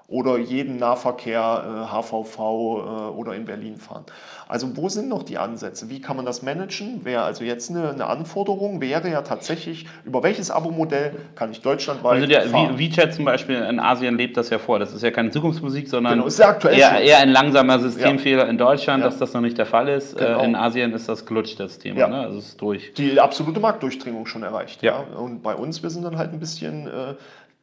Oder 0.09 0.39
jeden 0.39 0.77
Nahverkehr 0.77 1.89
HVV 1.91 2.39
äh, 2.39 2.43
äh, 2.43 3.11
oder 3.11 3.35
in 3.35 3.45
Berlin 3.45 3.77
fahren. 3.77 4.05
Also 4.47 4.77
wo 4.77 4.89
sind 4.89 5.09
noch 5.09 5.25
die 5.25 5.37
Ansätze? 5.37 5.91
Wie 5.91 6.01
kann 6.01 6.17
man 6.17 6.25
das 6.25 6.43
managen? 6.43 7.05
Wäre 7.05 7.23
also 7.23 7.43
jetzt 7.43 7.71
eine, 7.71 7.91
eine, 7.91 8.07
Anforderung, 8.07 8.81
wäre 8.81 9.11
ja 9.11 9.23
tatsächlich, 9.23 9.87
über 10.05 10.23
welches 10.23 10.53
Abo-Modell 10.53 11.13
kann 11.35 11.51
ich 11.51 11.61
deutschlandweit 11.61 12.15
also 12.15 12.27
der, 12.27 12.43
fahren? 12.43 12.79
WeChat 12.79 13.15
zum 13.15 13.25
Beispiel 13.25 13.57
in 13.57 13.81
Asien 13.81 14.17
lebt 14.17 14.37
das 14.37 14.51
ja 14.51 14.59
vor. 14.61 14.79
Das 14.79 14.95
ist 14.95 15.03
ja 15.03 15.11
keine 15.11 15.31
Zukunftsmusik, 15.31 15.89
sondern 15.89 16.15
genau, 16.15 16.27
ist 16.27 16.41
aktuell 16.41 16.79
eher, 16.79 17.01
eher, 17.01 17.19
ein 17.19 17.31
langsamer 17.31 17.81
Systemfehler 17.81 18.45
ja. 18.45 18.51
in 18.51 18.59
Deutschland, 18.59 19.03
ja. 19.03 19.09
dass 19.09 19.19
das 19.19 19.33
noch 19.33 19.41
nicht 19.41 19.59
der 19.59 19.67
Fall 19.67 19.89
ist. 19.89 20.15
Äh, 20.15 20.25
genau. 20.25 20.45
In 20.45 20.55
Asien 20.55 20.93
ist 20.93 21.09
das 21.09 21.27
gelutscht, 21.27 21.59
das 21.59 21.81
Thema. 21.81 21.99
Ja. 21.99 22.09
Ne? 22.09 22.21
Also 22.21 22.39
ist 22.39 22.61
durch. 22.61 22.93
Die 22.95 23.19
absolute 23.19 23.59
Marktdurchdringung 23.59 24.27
schon 24.27 24.45
erreicht. 24.45 24.85
Ja. 24.85 25.01
Und 25.17 25.43
bei 25.43 25.57
uns, 25.57 25.83
wir 25.83 25.91
sind 25.91 26.05
dann 26.05 26.17
halt 26.17 26.33
ein 26.33 26.39
bisschen 26.39 26.87
äh, 26.87 27.15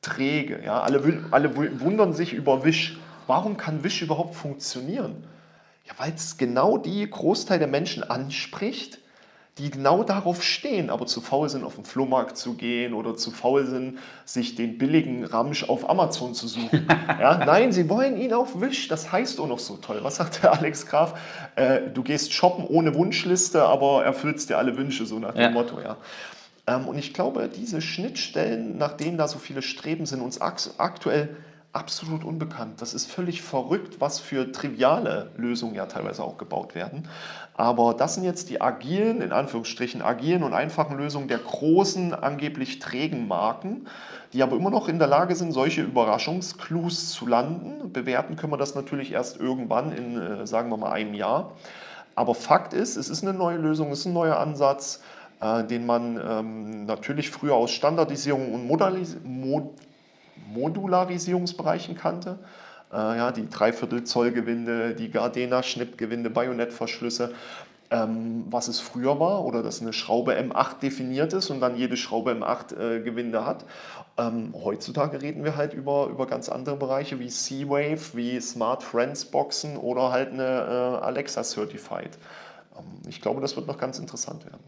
träge. 0.04 0.62
Ja? 0.64 0.82
Alle, 0.82 1.24
alle 1.32 1.56
wundern 1.80 2.14
sich 2.14 2.34
über 2.34 2.64
Wish. 2.64 3.00
Warum 3.26 3.58
kann 3.58 3.84
Wish 3.84 4.02
überhaupt 4.02 4.36
funktionieren? 4.36 5.24
Ja, 5.86 5.94
weil 5.98 6.14
es 6.14 6.38
genau 6.38 6.78
die 6.78 7.10
Großteil 7.10 7.60
der 7.60 7.68
Menschen 7.68 8.04
anspricht, 8.04 9.00
die 9.60 9.70
genau 9.70 10.04
darauf 10.04 10.42
stehen, 10.42 10.90
aber 10.90 11.06
zu 11.06 11.22
faul 11.22 11.48
sind, 11.48 11.64
auf 11.64 11.76
den 11.76 11.86
Flohmarkt 11.86 12.38
zu 12.38 12.56
gehen 12.56 12.94
oder 12.94 13.16
zu 13.16 13.30
faul 13.30 13.68
sind, 13.68 14.00
sich 14.26 14.56
den 14.56 14.80
billigen 14.80 15.26
Ramsch 15.26 15.70
auf 15.70 15.90
Amazon 15.90 16.34
zu 16.34 16.48
suchen. 16.48 16.88
Ja, 17.20 17.46
nein, 17.46 17.72
sie 17.72 17.90
wollen 17.90 18.18
ihn 18.18 18.34
auf 18.34 18.60
Wish. 18.60 18.88
Das 18.88 19.12
heißt 19.12 19.40
auch 19.40 19.48
noch 19.48 19.60
so 19.60 19.78
toll. 19.78 20.00
Was 20.02 20.16
sagt 20.16 20.42
der 20.44 20.52
Alex 20.54 20.88
Graf? 20.88 21.20
Äh, 21.56 21.82
du 21.94 22.02
gehst 22.02 22.34
shoppen 22.34 22.66
ohne 22.66 22.96
Wunschliste, 22.96 23.64
aber 23.64 24.04
erfüllst 24.04 24.50
dir 24.50 24.58
alle 24.58 24.76
Wünsche, 24.78 25.06
so 25.06 25.20
nach 25.20 25.34
dem 25.34 25.42
ja. 25.42 25.50
Motto. 25.52 25.80
Ja. 25.80 25.98
Ähm, 26.68 26.88
und 26.88 26.98
ich 26.98 27.14
glaube, 27.14 27.50
diese 27.50 27.82
Schnittstellen, 27.82 28.78
nach 28.78 28.94
denen 28.94 29.18
da 29.18 29.28
so 29.28 29.40
viele 29.40 29.62
Streben, 29.62 30.06
sind 30.06 30.22
uns 30.22 30.40
aktuell 30.42 31.36
absolut 31.74 32.24
unbekannt. 32.24 32.82
Das 32.82 32.94
ist 32.94 33.12
völlig 33.12 33.42
verrückt, 33.42 34.00
was 34.00 34.20
für 34.20 34.52
triviale 34.52 35.32
Lösungen 35.38 35.74
ja 35.74 35.88
teilweise 35.88 36.24
auch 36.24 36.38
gebaut 36.38 36.76
werden. 36.76 37.08
Aber 37.56 37.96
das 37.96 38.14
sind 38.14 38.24
jetzt 38.24 38.52
die 38.52 38.62
agilen, 38.62 39.22
in 39.22 39.32
Anführungsstrichen 39.32 40.04
agilen 40.04 40.44
und 40.44 40.54
einfachen 40.54 40.98
Lösungen 40.98 41.28
der 41.28 41.40
großen, 41.40 42.14
angeblich 42.14 42.78
trägen 42.78 43.28
Marken, 43.28 43.88
die 44.34 44.44
aber 44.44 44.56
immer 44.56 44.70
noch 44.70 44.88
in 44.88 45.00
der 45.00 45.08
Lage 45.08 45.36
sind, 45.36 45.52
solche 45.52 45.82
Überraschungsclues 45.82 47.10
zu 47.10 47.26
landen. 47.26 47.92
Bewerten 47.92 48.36
können 48.36 48.54
wir 48.54 48.58
das 48.58 48.76
natürlich 48.76 49.12
erst 49.12 49.40
irgendwann 49.40 49.92
in, 49.92 50.22
äh, 50.22 50.48
sagen 50.48 50.70
wir 50.70 50.78
mal, 50.78 50.92
einem 50.92 51.16
Jahr. 51.16 51.54
Aber 52.14 52.36
Fakt 52.36 52.74
ist, 52.74 52.98
es 52.98 53.10
ist 53.10 53.24
eine 53.24 53.34
neue 53.34 53.58
Lösung, 53.58 53.92
es 53.92 54.02
ist 54.02 54.06
ein 54.06 54.14
neuer 54.14 54.38
Ansatz 54.38 55.02
äh, 55.42 55.64
den 55.64 55.86
man 55.86 56.20
ähm, 56.24 56.86
natürlich 56.86 57.30
früher 57.30 57.56
aus 57.56 57.72
Standardisierung 57.72 58.54
und 58.54 58.68
Modalis 58.68 59.18
Mod 59.24 59.70
Modularisierungsbereichen 60.54 61.96
kannte. 61.96 62.40
Äh, 62.92 62.96
ja, 62.96 63.32
die 63.32 63.50
Dreiviertel-Zoll-Gewinde, 63.50 64.94
die 64.94 65.10
Gardena-Schnittgewinde, 65.10 66.30
Bajonettverschlüsse. 66.30 67.34
Ähm, 67.94 68.46
was 68.50 68.70
es 68.70 68.80
früher 68.80 69.20
war 69.20 69.46
oder 69.46 69.62
dass 69.62 69.82
eine 69.82 69.94
Schraube 69.94 70.34
M8 70.34 70.80
definiert 70.82 71.34
ist 71.34 71.52
und 71.52 71.60
dann 71.60 71.76
jede 71.76 71.96
Schraube 71.96 72.32
M8 72.32 72.76
äh, 72.76 73.46
hat. 73.46 73.66
Ähm, 74.18 74.54
heutzutage 74.64 75.22
reden 75.22 75.44
wir 75.44 75.56
halt 75.56 75.74
über, 75.74 76.08
über 76.08 76.26
ganz 76.26 76.50
andere 76.50 76.76
Bereiche 76.76 77.20
wie 77.20 77.28
C-Wave, 77.28 78.16
wie 78.16 78.40
Smart 78.40 78.82
Friends 78.82 79.26
Boxen 79.26 79.78
oder 79.78 80.12
halt 80.12 80.32
eine 80.34 80.44
äh, 80.44 81.06
Alexa 81.06 81.44
Certified. 81.44 82.18
Ähm, 82.76 82.86
ich 83.08 83.22
glaube, 83.22 83.42
das 83.42 83.56
wird 83.56 83.68
noch 83.68 83.78
ganz 83.78 84.00
interessant 84.00 84.46
werden. 84.46 84.64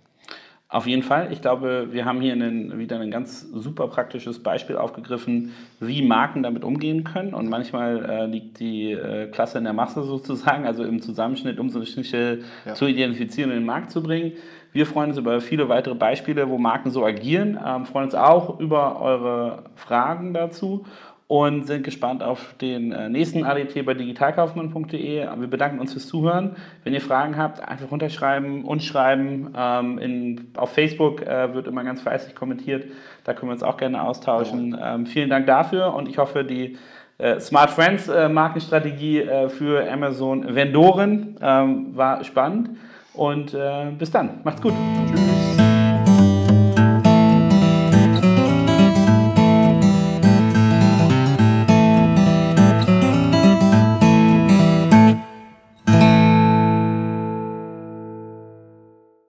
Auf 0.67 0.87
jeden 0.87 1.03
Fall. 1.03 1.31
Ich 1.31 1.41
glaube, 1.41 1.89
wir 1.91 2.05
haben 2.05 2.21
hier 2.21 2.33
einen, 2.33 2.79
wieder 2.79 2.99
ein 2.99 3.11
ganz 3.11 3.41
super 3.51 3.87
praktisches 3.87 4.41
Beispiel 4.41 4.77
aufgegriffen, 4.77 5.53
wie 5.79 6.01
Marken 6.01 6.41
damit 6.41 6.63
umgehen 6.63 7.03
können. 7.03 7.35
Und 7.35 7.49
manchmal 7.49 8.03
äh, 8.03 8.25
liegt 8.25 8.59
die 8.59 8.91
äh, 8.91 9.27
Klasse 9.27 9.59
in 9.59 9.63
der 9.63 9.73
Masse 9.73 10.03
sozusagen, 10.03 10.65
also 10.65 10.83
im 10.83 11.03
Zusammenschnitt, 11.03 11.59
um 11.59 11.69
so 11.69 11.77
eine 11.77 11.85
Schnittstelle 11.85 12.39
ja. 12.65 12.73
zu 12.73 12.87
identifizieren 12.87 13.51
und 13.51 13.57
in 13.57 13.61
den 13.61 13.67
Markt 13.67 13.91
zu 13.91 14.01
bringen. 14.01 14.33
Wir 14.71 14.87
freuen 14.87 15.09
uns 15.11 15.19
über 15.19 15.39
viele 15.39 15.69
weitere 15.69 15.95
Beispiele, 15.95 16.49
wo 16.49 16.57
Marken 16.57 16.89
so 16.89 17.05
agieren, 17.05 17.59
ähm, 17.63 17.85
freuen 17.85 18.05
uns 18.05 18.15
auch 18.15 18.59
über 18.59 18.99
eure 18.99 19.65
Fragen 19.75 20.33
dazu 20.33 20.85
und 21.27 21.65
sind 21.65 21.83
gespannt 21.83 22.21
auf 22.21 22.53
den 22.61 22.91
äh, 22.91 23.09
nächsten 23.09 23.43
ADT 23.43 23.83
bei 23.83 23.95
digitalkaufmann.de. 23.95 25.27
Wir 25.37 25.47
bedanken 25.47 25.79
uns 25.79 25.93
fürs 25.93 26.07
Zuhören. 26.07 26.55
Wenn 26.83 26.93
ihr 26.93 27.01
Fragen 27.01 27.35
habt, 27.35 27.67
einfach 27.67 27.89
runterschreiben, 27.89 28.63
uns 28.63 28.85
schreiben. 28.85 29.51
Ähm, 29.57 29.97
in, 29.97 30.51
auf 30.55 30.73
Facebook 30.73 31.23
äh, 31.23 31.53
wird 31.53 31.67
immer 31.67 31.83
ganz 31.83 32.01
fleißig 32.01 32.35
kommentiert. 32.35 32.85
Da 33.23 33.33
können 33.33 33.49
wir 33.49 33.53
uns 33.53 33.63
auch 33.63 33.77
gerne 33.77 34.03
austauschen. 34.03 34.77
Ähm, 34.79 35.07
vielen 35.07 35.29
Dank 35.29 35.47
dafür 35.47 35.95
und 35.95 36.07
ich 36.07 36.19
hoffe, 36.19 36.43
die 36.43 36.77
äh, 37.17 37.39
Smart 37.39 37.71
Friends 37.71 38.07
Markenstrategie 38.07 39.27
für 39.47 39.89
Amazon 39.89 40.53
Vendoren 40.53 41.37
ähm, 41.41 41.95
war 41.95 42.23
spannend. 42.23 42.69
Und 43.13 43.55
bis 43.97 44.11
dann. 44.11 44.41
Macht's 44.43 44.61
gut. 44.61 44.73
Tschüss. 45.09 45.34